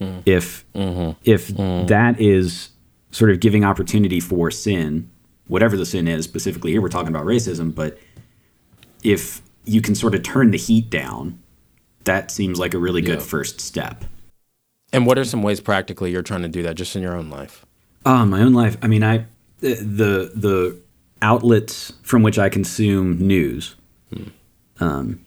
Mm. 0.00 0.22
If 0.24 0.64
mm-hmm. 0.72 1.18
if 1.24 1.48
mm. 1.48 1.86
that 1.88 2.20
is 2.20 2.70
sort 3.10 3.30
of 3.30 3.40
giving 3.40 3.64
opportunity 3.64 4.20
for 4.20 4.50
sin, 4.50 5.10
whatever 5.46 5.76
the 5.76 5.86
sin 5.86 6.08
is, 6.08 6.24
specifically 6.24 6.70
here 6.70 6.80
we're 6.80 6.88
talking 6.88 7.08
about 7.08 7.26
racism, 7.26 7.74
but 7.74 7.98
if 9.02 9.42
you 9.64 9.80
can 9.80 9.94
sort 9.94 10.14
of 10.14 10.22
turn 10.22 10.52
the 10.52 10.58
heat 10.58 10.90
down, 10.90 11.38
that 12.04 12.30
seems 12.30 12.58
like 12.58 12.74
a 12.74 12.78
really 12.78 13.02
good 13.02 13.18
yeah. 13.18 13.24
first 13.24 13.60
step. 13.60 14.04
And 14.92 15.06
what 15.06 15.18
are 15.18 15.24
some 15.24 15.42
ways 15.42 15.60
practically 15.60 16.10
you're 16.10 16.22
trying 16.22 16.42
to 16.42 16.48
do 16.48 16.62
that 16.62 16.74
just 16.74 16.96
in 16.96 17.02
your 17.02 17.16
own 17.16 17.30
life? 17.30 17.64
Uh, 18.04 18.24
my 18.26 18.40
own 18.40 18.52
life. 18.52 18.76
I 18.82 18.86
mean, 18.86 19.02
I 19.02 19.26
the 19.60 20.32
the 20.34 20.78
outlets 21.22 21.92
from 22.02 22.22
which 22.22 22.38
I 22.38 22.48
consume 22.48 23.18
news. 23.18 23.76
Hmm. 24.12 24.24
Um, 24.80 25.24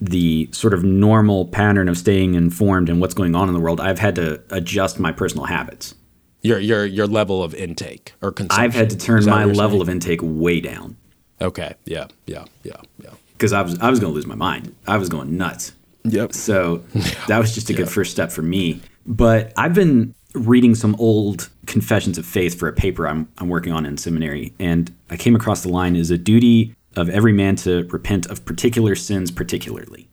the 0.00 0.48
sort 0.52 0.74
of 0.74 0.84
normal 0.84 1.46
pattern 1.46 1.88
of 1.88 1.98
staying 1.98 2.34
informed 2.34 2.88
and 2.88 3.00
what's 3.00 3.14
going 3.14 3.34
on 3.34 3.48
in 3.48 3.54
the 3.54 3.60
world, 3.60 3.80
I've 3.80 3.98
had 3.98 4.14
to 4.16 4.40
adjust 4.50 5.00
my 5.00 5.12
personal 5.12 5.46
habits. 5.46 5.94
Your 6.42 6.58
your 6.58 6.86
your 6.86 7.06
level 7.06 7.42
of 7.42 7.54
intake 7.54 8.14
or 8.22 8.30
consumption. 8.30 8.64
I've 8.64 8.74
had 8.74 8.90
to 8.90 8.96
turn 8.96 9.24
my 9.24 9.44
level 9.44 9.70
saying? 9.78 9.82
of 9.82 9.88
intake 9.88 10.20
way 10.22 10.60
down. 10.60 10.96
Okay. 11.40 11.74
Yeah. 11.84 12.08
Yeah. 12.26 12.44
Yeah. 12.62 12.80
Yeah. 13.02 13.10
Because 13.32 13.52
I 13.52 13.62
was 13.62 13.78
I 13.80 13.90
was 13.90 13.98
going 13.98 14.12
to 14.12 14.14
lose 14.14 14.26
my 14.26 14.36
mind. 14.36 14.74
I 14.86 14.98
was 14.98 15.08
going 15.08 15.36
nuts. 15.36 15.72
Yep. 16.04 16.32
So 16.32 16.76
that 17.28 17.38
was 17.38 17.54
just 17.54 17.70
a 17.70 17.74
good 17.74 17.88
first 17.88 18.10
step 18.10 18.30
for 18.30 18.42
me. 18.42 18.80
But 19.06 19.52
I've 19.56 19.74
been 19.74 20.14
reading 20.34 20.74
some 20.74 20.94
old 20.96 21.48
confessions 21.66 22.18
of 22.18 22.26
faith 22.26 22.58
for 22.58 22.68
a 22.68 22.72
paper 22.72 23.06
I'm, 23.08 23.28
I'm 23.38 23.48
working 23.48 23.72
on 23.72 23.86
in 23.86 23.96
seminary, 23.96 24.52
and 24.58 24.94
I 25.10 25.16
came 25.16 25.34
across 25.34 25.62
the 25.62 25.70
line 25.70 25.96
is 25.96 26.10
a 26.10 26.18
duty 26.18 26.74
of 26.96 27.08
every 27.08 27.32
man 27.32 27.56
to 27.56 27.84
repent 27.84 28.26
of 28.26 28.44
particular 28.44 28.94
sins 28.94 29.30
particularly. 29.30 30.08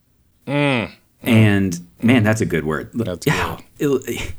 Mm. 0.47 0.91
And 1.21 1.79
man, 2.01 2.23
that's 2.23 2.41
a 2.41 2.45
good 2.45 2.65
word. 2.65 2.91
That's 2.93 3.25
yeah. 3.25 3.59
Good. 3.77 4.07
It, 4.07 4.33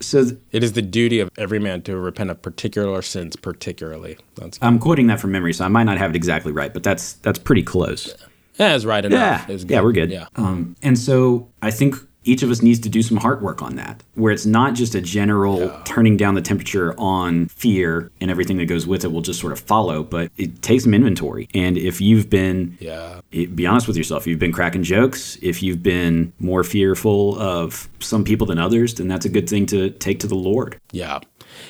so 0.00 0.24
th- 0.24 0.36
it 0.52 0.62
is 0.62 0.72
the 0.72 0.82
duty 0.82 1.20
of 1.20 1.30
every 1.36 1.58
man 1.58 1.82
to 1.82 1.96
repent 1.96 2.30
of 2.30 2.42
particular 2.42 3.02
sins 3.02 3.36
particularly. 3.36 4.18
That's 4.36 4.58
I'm 4.62 4.78
quoting 4.78 5.06
that 5.08 5.20
from 5.20 5.32
memory, 5.32 5.52
so 5.52 5.64
I 5.64 5.68
might 5.68 5.84
not 5.84 5.98
have 5.98 6.10
it 6.10 6.16
exactly 6.16 6.52
right, 6.52 6.72
but 6.72 6.82
that's 6.82 7.14
that's 7.14 7.38
pretty 7.38 7.62
close. 7.62 8.08
Yeah, 8.08 8.26
it's 8.58 8.84
right 8.84 9.04
enough. 9.04 9.48
Yeah, 9.48 9.56
yeah 9.66 9.80
we're 9.80 9.92
good. 9.92 10.10
Yeah. 10.10 10.26
Um, 10.36 10.76
and 10.82 10.98
so 10.98 11.48
I 11.62 11.70
think 11.70 11.94
each 12.24 12.42
of 12.42 12.50
us 12.50 12.60
needs 12.60 12.78
to 12.80 12.88
do 12.88 13.02
some 13.02 13.16
heart 13.16 13.40
work 13.42 13.62
on 13.62 13.76
that, 13.76 14.02
where 14.14 14.32
it's 14.32 14.44
not 14.44 14.74
just 14.74 14.94
a 14.94 15.00
general 15.00 15.60
yeah. 15.60 15.82
turning 15.84 16.16
down 16.16 16.34
the 16.34 16.42
temperature 16.42 16.94
on 16.98 17.46
fear 17.46 18.10
and 18.20 18.30
everything 18.30 18.58
that 18.58 18.66
goes 18.66 18.86
with 18.86 19.04
it 19.04 19.08
will 19.08 19.22
just 19.22 19.40
sort 19.40 19.52
of 19.52 19.60
follow, 19.60 20.02
but 20.02 20.30
it 20.36 20.60
takes 20.60 20.84
some 20.84 20.92
inventory. 20.92 21.48
And 21.54 21.78
if 21.78 22.00
you've 22.00 22.28
been, 22.28 22.76
yeah. 22.80 23.20
be 23.30 23.66
honest 23.66 23.88
with 23.88 23.96
yourself, 23.96 24.26
you've 24.26 24.38
been 24.38 24.52
cracking 24.52 24.82
jokes, 24.82 25.38
if 25.40 25.62
you've 25.62 25.82
been 25.82 26.32
more 26.38 26.64
fearful 26.64 27.38
of 27.40 27.88
some 28.00 28.24
people 28.24 28.46
than 28.46 28.58
others, 28.58 28.94
then 28.94 29.08
that's 29.08 29.24
a 29.24 29.30
good 29.30 29.48
thing 29.48 29.64
to 29.66 29.90
take 29.90 30.20
to 30.20 30.26
the 30.26 30.34
Lord. 30.34 30.78
Yeah. 30.92 31.20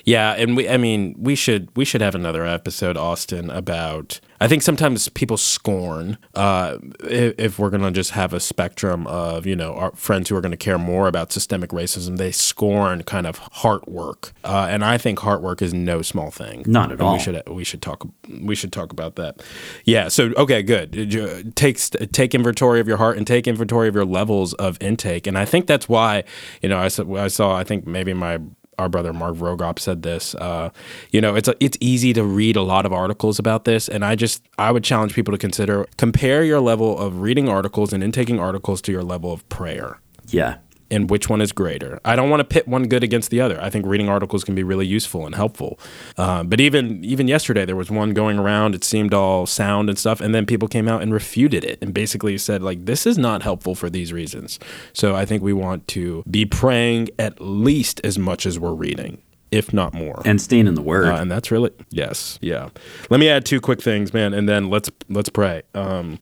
Yeah, 0.05 0.35
and 0.35 0.57
we 0.57 0.69
I 0.69 0.77
mean, 0.77 1.15
we 1.19 1.35
should 1.35 1.69
we 1.77 1.85
should 1.85 2.01
have 2.01 2.15
another 2.15 2.45
episode 2.45 2.97
Austin 2.97 3.51
about 3.51 4.21
I 4.41 4.47
think 4.47 4.63
sometimes 4.63 5.09
people 5.09 5.37
scorn 5.37 6.17
uh, 6.35 6.79
if, 7.01 7.35
if, 7.39 7.59
we're 7.59 7.71
going 7.71 7.83
to 7.83 7.91
just 7.91 8.13
have 8.13 8.33
a 8.33 8.39
spectrum 8.39 9.05
of, 9.09 9.47
you 9.47 9.57
know, 9.57 9.75
our 9.75 9.91
friends 9.97 10.29
who 10.29 10.37
are 10.37 10.41
going 10.41 10.53
to 10.53 10.57
care 10.57 10.79
more 10.79 11.09
about 11.09 11.33
systemic 11.33 11.71
racism, 11.71 12.19
they 12.19 12.31
scorn 12.31 13.03
kind 13.03 13.27
of 13.27 13.39
heart 13.39 13.89
work. 13.89 14.33
Uh, 14.45 14.69
and 14.71 14.85
I 14.85 14.97
think 14.97 15.19
heart 15.19 15.43
work 15.43 15.61
is 15.61 15.75
no 15.75 16.03
small 16.03 16.31
thing. 16.31 16.63
Not 16.67 16.93
at 16.93 16.93
and 16.93 17.03
all. 17.03 17.15
We 17.15 17.19
should 17.19 17.43
we 17.49 17.65
should 17.65 17.83
talk 17.83 18.07
we 18.41 18.55
should 18.55 18.73
talk 18.73 18.93
about 18.93 19.17
that. 19.17 19.43
Yeah, 19.85 20.07
so 20.07 20.33
okay, 20.37 20.63
good. 20.63 21.57
Take 21.57 21.79
take 22.13 22.35
inventory 22.35 22.79
of 22.79 22.87
your 22.87 22.99
heart 22.99 23.17
and 23.17 23.27
take 23.27 23.49
inventory 23.49 23.89
of 23.89 23.95
your 23.97 24.05
levels 24.05 24.55
of 24.55 24.79
intake. 24.81 25.27
And 25.27 25.37
I 25.37 25.47
think 25.47 25.67
that's 25.67 25.89
why, 25.89 26.23
you 26.63 26.69
know, 26.69 26.79
I 26.79 26.89
saw 26.89 27.17
I 27.17 27.29
saw 27.29 27.57
I 27.57 27.65
think 27.65 27.89
maybe 27.89 28.15
my 28.15 28.39
our 28.79 28.89
brother 28.89 29.13
Mark 29.13 29.35
Vroegop 29.37 29.79
said 29.79 30.03
this. 30.03 30.35
Uh, 30.37 30.71
you 31.11 31.21
know, 31.21 31.35
it's 31.35 31.49
a, 31.49 31.55
it's 31.61 31.77
easy 31.81 32.13
to 32.13 32.25
read 32.25 32.57
a 32.57 32.63
lot 32.63 32.87
of 32.87 32.93
articles 32.93 33.39
about 33.39 33.65
this, 33.65 33.89
and 33.89 34.05
I 34.05 34.15
just 34.15 34.43
I 34.59 34.71
would 34.71 34.85
challenge 34.85 35.15
people 35.15 35.33
to 35.33 35.39
consider 35.39 35.87
compare 35.97 36.45
your 36.45 36.61
level 36.61 36.99
of 36.99 37.21
reading 37.21 37.49
articles 37.49 37.93
and 37.93 38.03
intaking 38.03 38.39
articles 38.39 38.81
to 38.83 38.93
your 38.93 39.03
level 39.03 39.33
of 39.33 39.49
prayer. 39.49 40.01
Yeah, 40.29 40.59
and 40.91 41.11
which 41.11 41.29
one 41.29 41.41
is 41.41 41.53
greater. 41.53 42.01
I 42.05 42.17
don't 42.17 42.31
want 42.31 42.41
to 42.41 42.45
pit 42.45 42.67
one 42.67 42.89
good 42.89 43.05
against 43.05 43.31
the 43.31 43.41
other. 43.41 43.61
I 43.61 43.71
think 43.71 43.87
reading 43.87 44.09
articles 44.09 44.45
can 44.45 44.55
be 44.55 44.63
really 44.63 44.87
useful 44.87 45.27
and 45.27 45.35
helpful. 45.35 45.79
Uh, 46.17 46.43
but 46.45 46.61
even 46.61 47.05
even 47.05 47.29
yesterday, 47.29 47.65
there 47.65 47.77
was 47.77 47.91
one 47.91 48.11
going 48.11 48.39
around. 48.39 48.75
It 48.75 48.85
seemed 48.85 49.15
all 49.15 49.47
sound 49.47 49.89
and 49.89 49.99
stuff, 49.99 50.21
and 50.21 50.35
then 50.35 50.47
people 50.47 50.69
came 50.69 50.89
out 50.89 51.03
and 51.03 51.13
refuted 51.13 51.65
it 51.65 51.79
and 51.83 51.93
basically 51.93 52.39
said 52.39 52.63
like 52.63 52.85
this 52.85 53.07
is 53.07 53.19
not 53.19 53.43
helpful 53.43 53.75
for 53.75 53.91
these 53.91 54.13
reasons. 54.13 54.59
So 54.93 55.15
I 55.15 55.25
think 55.25 55.43
we 55.43 55.53
want 55.53 55.87
to 55.89 56.23
be 56.31 56.45
praying 56.45 57.09
at 57.19 57.41
least 57.41 58.01
as 58.05 58.19
much 58.19 58.47
as 58.47 58.59
we're 58.59 58.75
reading 58.75 59.23
if 59.51 59.73
not 59.73 59.95
more. 59.95 60.21
And 60.25 60.41
staying 60.41 60.67
in 60.67 60.75
the 60.75 60.83
word. 60.83 61.07
Uh, 61.07 61.17
and 61.17 61.31
that's 61.31 61.51
really 61.51 61.71
yes, 61.91 62.39
yeah. 62.41 62.69
Let 63.11 63.21
me 63.21 63.29
add 63.29 63.45
two 63.45 63.61
quick 63.61 63.81
things, 63.81 64.13
man, 64.13 64.35
and 64.35 64.49
then 64.49 64.69
let's 64.71 64.91
let's 65.09 65.29
pray. 65.29 65.63
Um, 65.75 66.19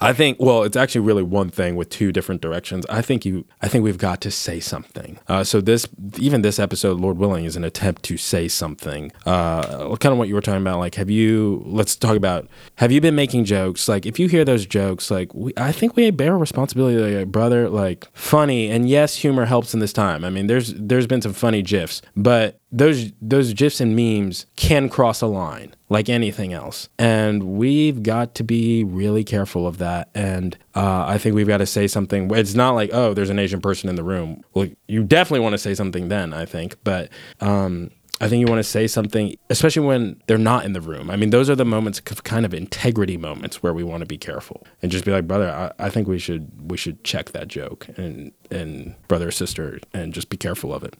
I 0.00 0.12
think 0.12 0.38
well, 0.40 0.62
it's 0.62 0.76
actually 0.76 1.02
really 1.02 1.22
one 1.22 1.50
thing 1.50 1.76
with 1.76 1.90
two 1.90 2.12
different 2.12 2.40
directions. 2.40 2.86
I 2.88 3.02
think 3.02 3.24
you 3.24 3.44
I 3.62 3.68
think 3.68 3.84
we've 3.84 3.98
got 3.98 4.20
to 4.22 4.30
say 4.30 4.60
something. 4.60 5.18
Uh, 5.28 5.44
so 5.44 5.60
this 5.60 5.86
even 6.18 6.42
this 6.42 6.58
episode, 6.58 7.00
Lord 7.00 7.18
willing, 7.18 7.44
is 7.44 7.56
an 7.56 7.64
attempt 7.64 8.02
to 8.04 8.16
say 8.16 8.48
something. 8.48 9.12
Uh, 9.26 9.96
kind 9.96 10.12
of 10.12 10.18
what 10.18 10.28
you 10.28 10.34
were 10.34 10.40
talking 10.40 10.62
about. 10.62 10.78
Like, 10.78 10.94
have 10.96 11.10
you? 11.10 11.62
Let's 11.66 11.96
talk 11.96 12.16
about. 12.16 12.48
Have 12.76 12.92
you 12.92 13.00
been 13.00 13.14
making 13.14 13.44
jokes? 13.44 13.88
Like, 13.88 14.06
if 14.06 14.18
you 14.18 14.28
hear 14.28 14.44
those 14.44 14.66
jokes, 14.66 15.10
like 15.10 15.34
we, 15.34 15.52
I 15.56 15.72
think 15.72 15.96
we 15.96 16.10
bear 16.10 16.34
a 16.34 16.38
responsibility, 16.38 17.16
like, 17.16 17.28
brother. 17.28 17.68
Like, 17.68 18.08
funny 18.12 18.70
and 18.70 18.88
yes, 18.88 19.16
humor 19.16 19.44
helps 19.44 19.74
in 19.74 19.80
this 19.80 19.92
time. 19.92 20.24
I 20.24 20.30
mean, 20.30 20.46
there's 20.46 20.74
there's 20.74 21.06
been 21.06 21.22
some 21.22 21.32
funny 21.32 21.62
gifs, 21.62 22.02
but 22.16 22.60
those 22.70 23.12
those 23.22 23.54
gifs 23.54 23.80
and 23.80 23.96
memes 23.96 24.46
can 24.56 24.88
cross 24.88 25.22
a 25.22 25.26
line 25.26 25.74
like 25.88 26.08
anything 26.10 26.52
else. 26.52 26.88
And 26.98 27.56
we've 27.56 28.02
got 28.02 28.34
to 28.34 28.44
be 28.44 28.84
really 28.84 29.24
careful 29.24 29.66
of 29.66 29.78
that. 29.78 30.10
And 30.14 30.56
uh, 30.74 31.06
i 31.08 31.18
think 31.18 31.34
we've 31.34 31.48
got 31.48 31.58
to 31.58 31.66
say 31.66 31.86
something. 31.86 32.30
It's 32.34 32.54
not 32.54 32.72
like 32.72 32.90
oh 32.92 33.14
there's 33.14 33.30
an 33.30 33.38
asian 33.38 33.60
person 33.60 33.88
in 33.88 33.96
the 33.96 34.04
room. 34.04 34.42
Well 34.54 34.68
you 34.86 35.02
definitely 35.02 35.40
want 35.40 35.54
to 35.54 35.58
say 35.58 35.74
something 35.74 36.08
then 36.08 36.32
i 36.32 36.44
think. 36.44 36.76
But 36.84 37.10
um, 37.40 37.90
I 38.20 38.28
think 38.28 38.40
you 38.40 38.46
want 38.46 38.58
to 38.58 38.68
say 38.68 38.86
something, 38.86 39.36
especially 39.50 39.86
when 39.86 40.20
they're 40.26 40.38
not 40.38 40.64
in 40.64 40.72
the 40.72 40.80
room. 40.80 41.10
I 41.10 41.16
mean, 41.16 41.30
those 41.30 41.48
are 41.48 41.54
the 41.54 41.64
moments, 41.64 42.00
of 42.10 42.24
kind 42.24 42.44
of 42.44 42.52
integrity 42.52 43.16
moments, 43.16 43.62
where 43.62 43.72
we 43.72 43.84
want 43.84 44.00
to 44.00 44.06
be 44.06 44.18
careful 44.18 44.66
and 44.82 44.90
just 44.90 45.04
be 45.04 45.10
like, 45.10 45.26
brother, 45.26 45.50
I, 45.50 45.86
I 45.86 45.90
think 45.90 46.08
we 46.08 46.18
should 46.18 46.70
we 46.70 46.76
should 46.76 47.04
check 47.04 47.30
that 47.32 47.48
joke 47.48 47.88
and 47.96 48.32
and 48.50 48.94
brother 49.08 49.28
or 49.28 49.30
sister 49.30 49.78
and 49.92 50.12
just 50.12 50.30
be 50.30 50.36
careful 50.36 50.72
of 50.72 50.82
it. 50.82 50.96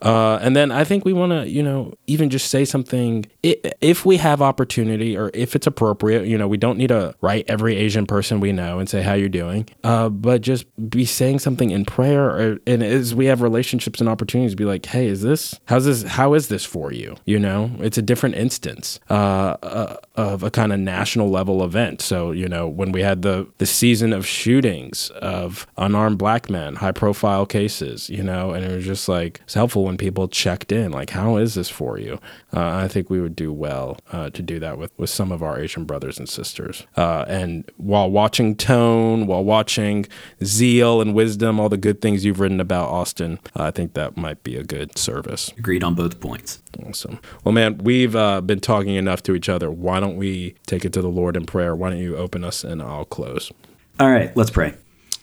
Uh, 0.00 0.38
and 0.40 0.54
then 0.54 0.70
I 0.70 0.84
think 0.84 1.04
we 1.04 1.12
want 1.12 1.32
to, 1.32 1.48
you 1.48 1.62
know, 1.62 1.94
even 2.06 2.30
just 2.30 2.48
say 2.48 2.64
something 2.64 3.26
if 3.42 4.06
we 4.06 4.18
have 4.18 4.40
opportunity 4.40 5.16
or 5.16 5.30
if 5.34 5.56
it's 5.56 5.66
appropriate. 5.66 6.26
You 6.26 6.38
know, 6.38 6.48
we 6.48 6.56
don't 6.56 6.78
need 6.78 6.88
to 6.88 7.14
write 7.20 7.44
every 7.48 7.76
Asian 7.76 8.06
person 8.06 8.40
we 8.40 8.52
know 8.52 8.78
and 8.78 8.88
say 8.88 9.02
how 9.02 9.14
you're 9.14 9.28
doing, 9.28 9.68
uh, 9.84 10.08
but 10.08 10.42
just 10.42 10.66
be 10.88 11.04
saying 11.04 11.40
something 11.40 11.70
in 11.70 11.84
prayer. 11.84 12.30
Or, 12.30 12.58
and 12.66 12.82
as 12.82 13.14
we 13.14 13.26
have 13.26 13.42
relationships 13.42 14.00
and 14.00 14.08
opportunities, 14.08 14.54
be 14.54 14.64
like, 14.64 14.86
hey, 14.86 15.06
is 15.06 15.22
this 15.22 15.58
how's 15.66 15.84
this? 15.84 16.02
How 16.04 16.34
is 16.34 16.48
this 16.48 16.61
for 16.64 16.92
you? 16.92 17.16
You 17.24 17.38
know, 17.38 17.70
it's 17.80 17.98
a 17.98 18.02
different 18.02 18.34
instance 18.36 19.00
uh, 19.10 19.56
uh, 19.62 19.96
of 20.32 20.42
a 20.42 20.50
kind 20.50 20.72
of 20.72 20.80
national 20.80 21.30
level 21.30 21.62
event. 21.62 22.00
So 22.00 22.32
you 22.32 22.48
know, 22.48 22.66
when 22.68 22.92
we 22.92 23.02
had 23.02 23.22
the 23.22 23.46
the 23.58 23.66
season 23.66 24.12
of 24.12 24.26
shootings 24.26 25.10
of 25.10 25.66
unarmed 25.76 26.18
black 26.18 26.50
men, 26.50 26.76
high 26.76 26.92
profile 26.92 27.46
cases, 27.46 28.08
you 28.10 28.22
know, 28.22 28.52
and 28.52 28.64
it 28.64 28.74
was 28.74 28.84
just 28.84 29.08
like 29.08 29.40
it's 29.44 29.54
helpful 29.54 29.84
when 29.84 29.96
people 29.96 30.28
checked 30.28 30.72
in, 30.72 30.90
like, 30.90 31.10
how 31.10 31.36
is 31.36 31.54
this 31.54 31.68
for 31.68 31.98
you? 31.98 32.18
Uh, 32.54 32.66
I 32.84 32.88
think 32.88 33.10
we 33.10 33.20
would 33.20 33.36
do 33.36 33.52
well 33.52 33.98
uh, 34.10 34.30
to 34.30 34.42
do 34.42 34.58
that 34.60 34.78
with 34.78 34.92
with 34.96 35.10
some 35.10 35.30
of 35.30 35.42
our 35.42 35.60
Asian 35.60 35.84
brothers 35.84 36.18
and 36.18 36.28
sisters. 36.28 36.86
Uh, 36.96 37.24
and 37.28 37.70
while 37.76 38.10
watching 38.10 38.56
tone, 38.56 39.26
while 39.26 39.44
watching 39.44 40.06
zeal 40.42 41.00
and 41.00 41.14
wisdom, 41.14 41.60
all 41.60 41.68
the 41.68 41.76
good 41.76 42.00
things 42.00 42.24
you've 42.24 42.40
written 42.40 42.60
about 42.60 42.88
Austin, 42.88 43.38
I 43.54 43.70
think 43.70 43.94
that 43.94 44.16
might 44.16 44.42
be 44.42 44.56
a 44.56 44.64
good 44.64 44.96
service. 44.98 45.52
Agreed 45.58 45.84
on 45.84 45.94
both 45.94 46.20
points. 46.20 46.62
Awesome. 46.86 47.18
Well, 47.44 47.52
man, 47.52 47.78
we've 47.78 48.16
uh, 48.16 48.40
been 48.40 48.60
talking 48.60 48.94
enough 48.94 49.22
to 49.24 49.34
each 49.34 49.48
other. 49.48 49.70
Why 49.70 50.00
don't 50.00 50.16
we 50.16 50.21
take 50.66 50.84
it 50.84 50.92
to 50.94 51.02
the 51.02 51.08
Lord 51.08 51.36
in 51.36 51.46
prayer? 51.46 51.74
Why 51.74 51.90
don't 51.90 51.98
you 51.98 52.16
open 52.16 52.44
us 52.44 52.64
and 52.64 52.82
I'll 52.82 53.04
close? 53.04 53.52
All 54.00 54.10
right, 54.10 54.36
let's 54.36 54.50
pray. 54.50 54.74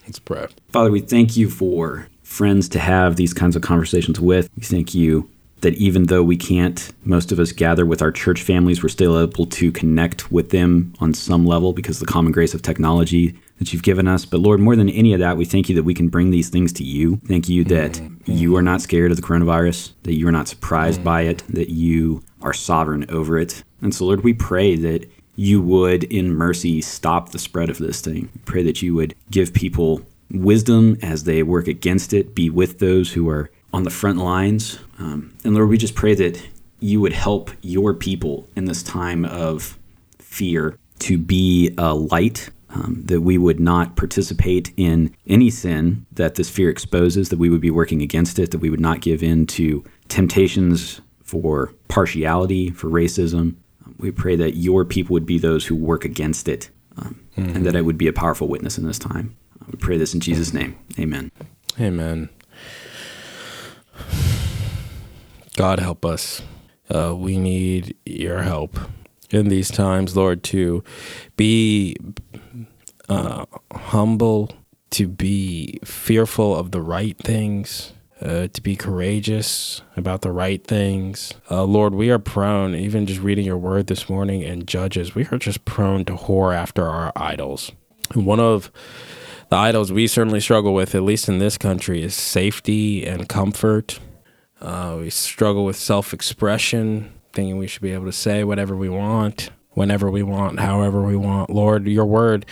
Let's 0.05 0.19
pray. 0.19 0.47
Father, 0.69 0.91
we 0.91 1.01
thank 1.01 1.37
you 1.37 1.49
for 1.49 2.07
friends 2.23 2.69
to 2.69 2.79
have 2.79 3.15
these 3.15 3.33
kinds 3.33 3.55
of 3.55 3.61
conversations 3.61 4.19
with. 4.19 4.49
We 4.55 4.63
thank 4.63 4.93
you 4.93 5.29
that 5.61 5.73
even 5.75 6.05
though 6.05 6.23
we 6.23 6.37
can't, 6.37 6.91
most 7.03 7.31
of 7.31 7.39
us 7.39 7.51
gather 7.51 7.85
with 7.85 8.01
our 8.01 8.11
church 8.11 8.41
families, 8.41 8.81
we're 8.81 8.89
still 8.89 9.19
able 9.19 9.45
to 9.45 9.71
connect 9.71 10.31
with 10.31 10.51
them 10.51 10.93
on 10.99 11.13
some 11.13 11.45
level 11.45 11.73
because 11.73 12.01
of 12.01 12.07
the 12.07 12.11
common 12.11 12.31
grace 12.31 12.53
of 12.53 12.61
technology 12.61 13.37
that 13.57 13.73
you've 13.73 13.83
given 13.83 14.07
us. 14.07 14.25
But 14.25 14.39
Lord, 14.39 14.59
more 14.59 14.75
than 14.75 14.89
any 14.89 15.13
of 15.13 15.19
that, 15.19 15.37
we 15.37 15.45
thank 15.45 15.67
you 15.67 15.75
that 15.75 15.83
we 15.83 15.93
can 15.93 16.07
bring 16.07 16.31
these 16.31 16.49
things 16.49 16.71
to 16.73 16.83
you. 16.83 17.17
Thank 17.27 17.49
you 17.49 17.63
that 17.65 17.93
mm-hmm. 17.93 18.31
you 18.31 18.55
are 18.55 18.61
not 18.61 18.81
scared 18.81 19.11
of 19.11 19.17
the 19.17 19.23
coronavirus, 19.23 19.91
that 20.03 20.13
you 20.13 20.27
are 20.27 20.31
not 20.31 20.47
surprised 20.47 20.99
mm-hmm. 20.99 21.05
by 21.05 21.21
it, 21.23 21.43
that 21.49 21.69
you 21.69 22.23
are 22.41 22.53
sovereign 22.53 23.05
over 23.09 23.37
it. 23.37 23.63
And 23.81 23.93
so, 23.93 24.05
Lord, 24.05 24.23
we 24.23 24.33
pray 24.33 24.75
that 24.75 25.09
you 25.35 25.61
would, 25.61 26.03
in 26.05 26.33
mercy, 26.33 26.81
stop 26.81 27.29
the 27.29 27.39
spread 27.39 27.69
of 27.69 27.77
this 27.77 28.01
thing. 28.01 28.29
We 28.33 28.41
pray 28.45 28.63
that 28.63 28.81
you 28.81 28.93
would 28.95 29.15
give 29.31 29.53
people 29.53 30.01
wisdom 30.31 30.97
as 31.01 31.23
they 31.23 31.43
work 31.43 31.67
against 31.67 32.13
it, 32.13 32.35
be 32.35 32.49
with 32.49 32.79
those 32.79 33.13
who 33.13 33.29
are 33.29 33.49
on 33.73 33.83
the 33.83 33.89
front 33.89 34.17
lines. 34.19 34.79
Um, 34.97 35.33
and 35.43 35.55
Lord, 35.55 35.69
we 35.69 35.77
just 35.77 35.95
pray 35.95 36.13
that 36.15 36.41
you 36.79 37.01
would 37.01 37.13
help 37.13 37.51
your 37.61 37.93
people 37.93 38.47
in 38.55 38.65
this 38.65 38.83
time 38.83 39.25
of 39.25 39.77
fear 40.17 40.77
to 40.99 41.17
be 41.17 41.73
a 41.77 41.93
light, 41.93 42.49
um, 42.69 43.01
that 43.05 43.21
we 43.21 43.37
would 43.37 43.59
not 43.59 43.95
participate 43.95 44.71
in 44.77 45.15
any 45.27 45.49
sin 45.49 46.05
that 46.11 46.35
this 46.35 46.49
fear 46.49 46.69
exposes, 46.69 47.29
that 47.29 47.39
we 47.39 47.49
would 47.49 47.61
be 47.61 47.71
working 47.71 48.01
against 48.01 48.39
it, 48.39 48.51
that 48.51 48.59
we 48.59 48.69
would 48.69 48.79
not 48.79 49.01
give 49.01 49.23
in 49.23 49.47
to 49.47 49.83
temptations 50.07 51.01
for 51.29 51.73
partiality, 51.87 52.71
for 52.71 52.89
racism. 52.89 53.55
Um, 53.85 53.95
we 53.99 54.11
pray 54.11 54.35
that 54.35 54.55
your 54.55 54.83
people 54.83 55.13
would 55.13 55.25
be 55.25 55.37
those 55.37 55.65
who 55.65 55.75
work 55.75 56.03
against 56.03 56.47
it 56.47 56.69
um, 56.97 57.19
mm-hmm. 57.37 57.55
and 57.55 57.65
that 57.65 57.75
it 57.75 57.83
would 57.83 57.97
be 57.97 58.07
a 58.07 58.13
powerful 58.13 58.47
witness 58.47 58.77
in 58.77 58.85
this 58.85 58.99
time. 58.99 59.35
We 59.67 59.77
pray 59.77 59.97
this 59.97 60.13
in 60.13 60.19
Jesus' 60.19 60.53
name. 60.53 60.77
Amen. 60.97 61.31
Amen. 61.79 62.29
God 65.55 65.79
help 65.79 66.05
us. 66.05 66.41
Uh, 66.89 67.13
we 67.15 67.37
need 67.37 67.95
your 68.05 68.41
help 68.41 68.79
in 69.29 69.49
these 69.49 69.69
times, 69.69 70.15
Lord, 70.15 70.43
to 70.45 70.83
be 71.37 71.95
uh, 73.07 73.45
humble, 73.71 74.51
to 74.91 75.07
be 75.07 75.79
fearful 75.83 76.55
of 76.55 76.71
the 76.71 76.81
right 76.81 77.17
things, 77.17 77.93
uh, 78.21 78.47
to 78.47 78.61
be 78.61 78.75
courageous 78.75 79.81
about 79.95 80.21
the 80.21 80.31
right 80.31 80.65
things. 80.65 81.33
Uh, 81.49 81.63
Lord, 81.63 81.93
we 81.93 82.09
are 82.09 82.19
prone, 82.19 82.75
even 82.75 83.05
just 83.05 83.21
reading 83.21 83.45
your 83.45 83.57
word 83.57 83.87
this 83.87 84.09
morning 84.09 84.41
in 84.41 84.65
Judges, 84.65 85.15
we 85.15 85.25
are 85.31 85.37
just 85.37 85.65
prone 85.65 86.05
to 86.05 86.13
whore 86.13 86.55
after 86.55 86.87
our 86.87 87.11
idols. 87.15 87.71
one 88.13 88.39
of 88.39 88.71
the 89.49 89.55
idols 89.55 89.91
we 89.91 90.07
certainly 90.07 90.39
struggle 90.39 90.73
with, 90.73 90.93
at 90.93 91.03
least 91.03 91.27
in 91.27 91.39
this 91.39 91.57
country, 91.57 92.03
is 92.03 92.13
safety 92.13 93.05
and 93.05 93.27
comfort. 93.27 93.99
Uh, 94.61 94.97
we 94.99 95.09
struggle 95.09 95.65
with 95.65 95.75
self 95.77 96.13
expression, 96.13 97.11
thinking 97.33 97.57
we 97.57 97.67
should 97.67 97.81
be 97.81 97.93
able 97.93 98.05
to 98.05 98.11
say 98.11 98.43
whatever 98.43 98.75
we 98.75 98.89
want, 98.89 99.49
whenever 99.73 100.09
we 100.09 100.23
want, 100.23 100.59
however 100.59 101.01
we 101.01 101.15
want. 101.15 101.49
Lord, 101.49 101.87
your 101.87 102.05
word 102.05 102.45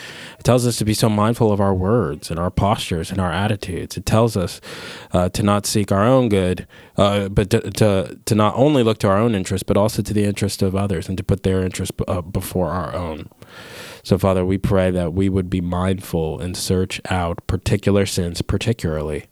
tells 0.44 0.66
us 0.68 0.78
to 0.78 0.86
be 0.86 0.94
so 0.94 1.10
mindful 1.10 1.52
of 1.52 1.60
our 1.60 1.74
words 1.74 2.30
and 2.30 2.40
our 2.40 2.52
postures 2.52 3.12
and 3.12 3.20
our 3.20 3.32
attitudes. 3.32 3.98
It 3.98 4.06
tells 4.06 4.38
us 4.38 4.62
uh, 5.12 5.30
to 5.30 5.44
not 5.44 5.66
seek 5.66 5.92
our 5.92 6.04
own 6.04 6.30
good, 6.30 6.68
uh, 6.96 7.30
but 7.30 7.50
to, 7.50 7.62
to, 7.72 8.20
to, 8.26 8.36
not 8.36 8.56
only 8.56 8.84
look 8.84 9.00
to 9.00 9.08
our 9.08 9.18
own 9.18 9.36
interest, 9.36 9.66
but 9.66 9.78
also 9.78 10.02
to 10.02 10.14
the 10.14 10.24
interest 10.24 10.62
of 10.62 10.76
others 10.76 11.10
and 11.10 11.18
to 11.18 11.24
put 11.24 11.44
their 11.44 11.64
interest 11.64 11.92
uh, 12.08 12.22
before 12.22 12.70
our 12.70 12.96
own. 12.96 13.30
So, 14.04 14.18
Father, 14.18 14.46
we 14.46 14.58
pray 14.58 14.92
that 14.92 15.14
we 15.14 15.28
would 15.28 15.50
be 15.50 15.60
mindful 15.60 16.40
and 16.40 16.56
search 16.56 17.02
out 17.10 17.46
particular 17.48 18.06
sins, 18.06 18.42
particularly. 18.42 19.26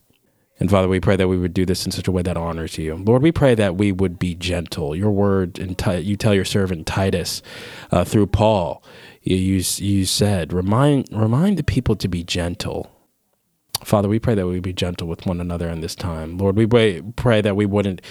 And 0.58 0.70
Father, 0.70 0.88
we 0.88 1.02
pray 1.02 1.18
that 1.18 1.28
we 1.28 1.38
would 1.38 1.54
do 1.54 1.66
this 1.66 1.86
in 1.86 1.92
such 1.92 2.08
a 2.08 2.12
way 2.12 2.22
that 2.22 2.38
honors 2.38 2.78
you. 2.78 2.96
Lord, 2.96 3.22
we 3.22 3.32
pray 3.32 3.56
that 3.56 3.76
we 3.76 3.92
would 3.92 4.18
be 4.18 4.36
gentle. 4.36 4.96
Your 4.96 5.12
word, 5.12 5.60
and 5.60 5.80
you 6.06 6.16
tell 6.16 6.34
your 6.34 6.46
servant 6.46 6.88
Titus 6.88 7.42
uh, 7.92 8.06
through 8.06 8.28
Paul, 8.28 8.82
you, 9.22 9.36
you, 9.36 9.64
you 9.78 10.06
said, 10.06 10.54
remind, 10.54 11.10
remind 11.12 11.58
the 11.58 11.64
people 11.64 11.96
to 11.98 12.08
be 12.08 12.24
gentle. 12.24 12.90
Father, 13.84 14.08
we 14.08 14.18
pray 14.18 14.34
that 14.34 14.48
we 14.48 14.54
would 14.54 14.64
be 14.64 14.74
gentle 14.74 15.08
with 15.08 15.26
one 15.26 15.42
another 15.42 15.68
in 15.68 15.82
this 15.82 15.94
time. 15.96 16.38
Lord, 16.38 16.56
we 16.56 16.66
pray, 16.66 17.02
pray 17.16 17.42
that 17.42 17.58
we 17.58 17.66
wouldn't 17.66 18.02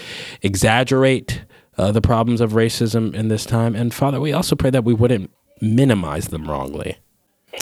exaggerate 0.43 1.45
uh, 1.79 1.93
the 1.93 2.03
problems 2.03 2.43
of 2.43 2.53
racism 2.53 3.15
in 3.15 3.29
this 3.29 3.47
time. 3.47 3.75
And 3.75 3.93
Father, 3.93 4.21
we 4.21 4.33
also 4.33 4.55
pray 4.55 4.71
that 4.71 4.85
we 4.85 4.95
wouldn't 4.95 5.31
minimize 5.63 6.29
them 6.29 6.49
wrongly. 6.49 6.99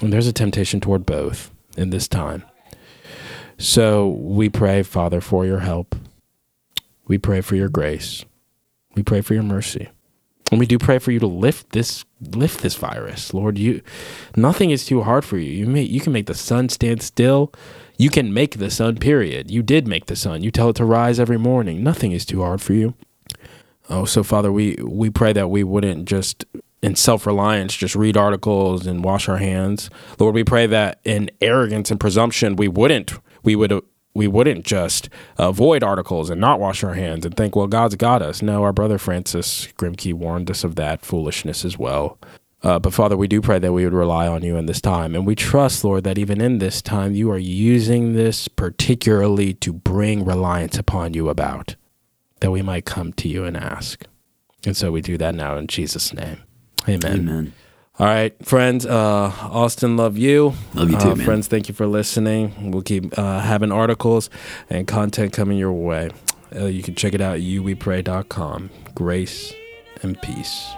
And 0.03 0.13
there's 0.13 0.27
a 0.27 0.33
temptation 0.33 0.81
toward 0.81 1.07
both 1.07 1.53
in 1.77 1.91
this 1.91 2.09
time. 2.09 2.45
So 3.63 4.09
we 4.09 4.49
pray, 4.49 4.83
Father, 4.83 5.21
for 5.21 5.47
your 5.47 5.61
help. 5.61 5.95
We 7.07 7.17
pray 7.17 7.41
for 7.41 7.55
your 7.55 7.69
grace. 7.69 8.25
We 8.97 9.05
pray 9.05 9.21
for 9.21 9.35
your 9.35 9.45
mercy. 9.45 9.89
And 10.51 10.59
we 10.59 10.67
do 10.67 10.81
pray 10.81 10.99
for 10.99 11.13
you 11.13 11.21
to 11.21 11.29
lift 11.29 11.71
this 11.71 12.05
lift 12.21 12.63
this 12.63 12.75
virus. 12.75 13.33
Lord, 13.33 13.59
you 13.59 13.81
nothing 14.35 14.71
is 14.71 14.85
too 14.85 15.03
hard 15.03 15.25
for 15.25 15.39
you. 15.39 15.53
You 15.53 15.67
may 15.67 15.83
you 15.83 16.01
can 16.01 16.13
make 16.13 16.27
the 16.27 16.35
sun 16.35 16.71
stand 16.71 17.03
still. 17.03 17.53
You 17.97 18.11
can 18.11 18.35
make 18.35 18.59
the 18.59 18.69
sun, 18.69 18.97
period. 18.97 19.49
You 19.49 19.63
did 19.63 19.87
make 19.87 20.07
the 20.07 20.17
sun. 20.17 20.43
You 20.43 20.51
tell 20.51 20.71
it 20.71 20.77
to 20.77 20.85
rise 20.85 21.21
every 21.21 21.39
morning. 21.39 21.85
Nothing 21.85 22.11
is 22.11 22.27
too 22.27 22.43
hard 22.43 22.61
for 22.61 22.73
you. 22.73 22.95
Oh, 23.89 24.05
so 24.07 24.25
Father, 24.25 24.51
we 24.51 24.77
we 24.83 25.09
pray 25.09 25.33
that 25.35 25.51
we 25.51 25.63
wouldn't 25.63 26.07
just 26.07 26.45
in 26.83 26.97
self 26.97 27.27
reliance 27.27 27.77
just 27.77 27.95
read 27.95 28.17
articles 28.17 28.89
and 28.89 29.05
wash 29.05 29.29
our 29.29 29.39
hands. 29.39 29.89
Lord, 30.19 30.35
we 30.35 30.43
pray 30.43 30.67
that 30.67 30.99
in 31.05 31.31
arrogance 31.41 31.93
and 31.93 32.01
presumption 32.01 32.57
we 32.57 32.67
wouldn't 32.67 33.13
we 33.43 33.57
would 33.57 33.83
we 34.15 34.29
wouldn't 34.29 34.65
just 34.65 35.09
avoid 35.39 35.83
articles 35.83 36.29
and 36.31 36.41
not 36.41 36.61
wash 36.61 36.85
our 36.85 36.95
hands 36.95 37.25
and 37.25 37.37
think, 37.37 37.57
well, 37.57 37.67
God's 37.67 37.95
got 37.95 38.21
us. 38.21 38.43
No, 38.43 38.63
our 38.63 38.73
brother 38.73 38.99
Francis 38.99 39.69
Grimke 39.79 40.13
warned 40.13 40.51
us 40.51 40.65
of 40.65 40.77
that 40.77 41.05
foolishness 41.05 41.65
as 41.65 41.79
well. 41.79 42.19
Uh, 42.63 42.79
but 42.79 42.93
Father, 42.93 43.17
we 43.17 43.27
do 43.27 43.41
pray 43.41 43.59
that 43.59 43.73
we 43.73 43.85
would 43.85 43.95
rely 43.95 44.29
on 44.29 44.43
you 44.43 44.57
in 44.57 44.67
this 44.67 44.81
time. 44.81 45.15
And 45.15 45.27
we 45.27 45.35
trust, 45.35 45.83
Lord, 45.83 46.05
that 46.05 46.19
even 46.19 46.41
in 46.41 46.59
this 46.59 46.81
time, 46.81 47.15
you 47.15 47.31
are 47.31 47.39
using 47.39 48.13
this 48.13 48.49
particularly 48.49 49.55
to 49.55 49.73
bring 49.73 50.25
reliance 50.25 50.79
upon 50.79 51.15
you 51.15 51.29
about, 51.29 51.75
that 52.41 52.53
we 52.53 52.63
might 52.63 52.85
come 52.85 53.13
to 53.15 53.29
you 53.29 53.45
and 53.45 53.57
ask. 53.57 54.05
And 54.65 54.77
so 54.77 54.93
we 54.93 55.01
do 55.01 55.19
that 55.19 55.35
now 55.35 55.57
in 55.57 55.67
Jesus' 55.67 56.13
name. 56.13 56.39
Amen. 56.89 57.21
Amen. 57.21 57.53
All 57.99 58.07
right, 58.07 58.35
friends. 58.45 58.87
Uh, 58.87 59.31
Austin, 59.43 59.97
love 59.97 60.17
you. 60.17 60.55
Love 60.75 60.91
you 60.91 60.99
too, 60.99 61.11
uh, 61.11 61.15
man. 61.15 61.25
Friends, 61.27 61.47
thank 61.47 61.69
you 61.69 61.75
for 61.75 61.87
listening. 61.87 62.71
We'll 62.73 62.83
keep 62.83 63.17
uh, 63.19 63.41
having 63.41 63.71
articles 63.71 64.31
and 64.71 64.87
content 64.89 65.33
coming 65.33 65.59
your 65.59 65.73
way. 65.73 66.11
Uh, 66.55 66.67
you 66.67 66.83
can 66.83 66.95
check 66.95 67.13
it 67.15 67.21
out 67.21 67.37
at 67.37 67.43
uwepray.com. 67.43 68.71
Grace 68.95 69.53
and 70.03 70.21
peace. 70.23 70.73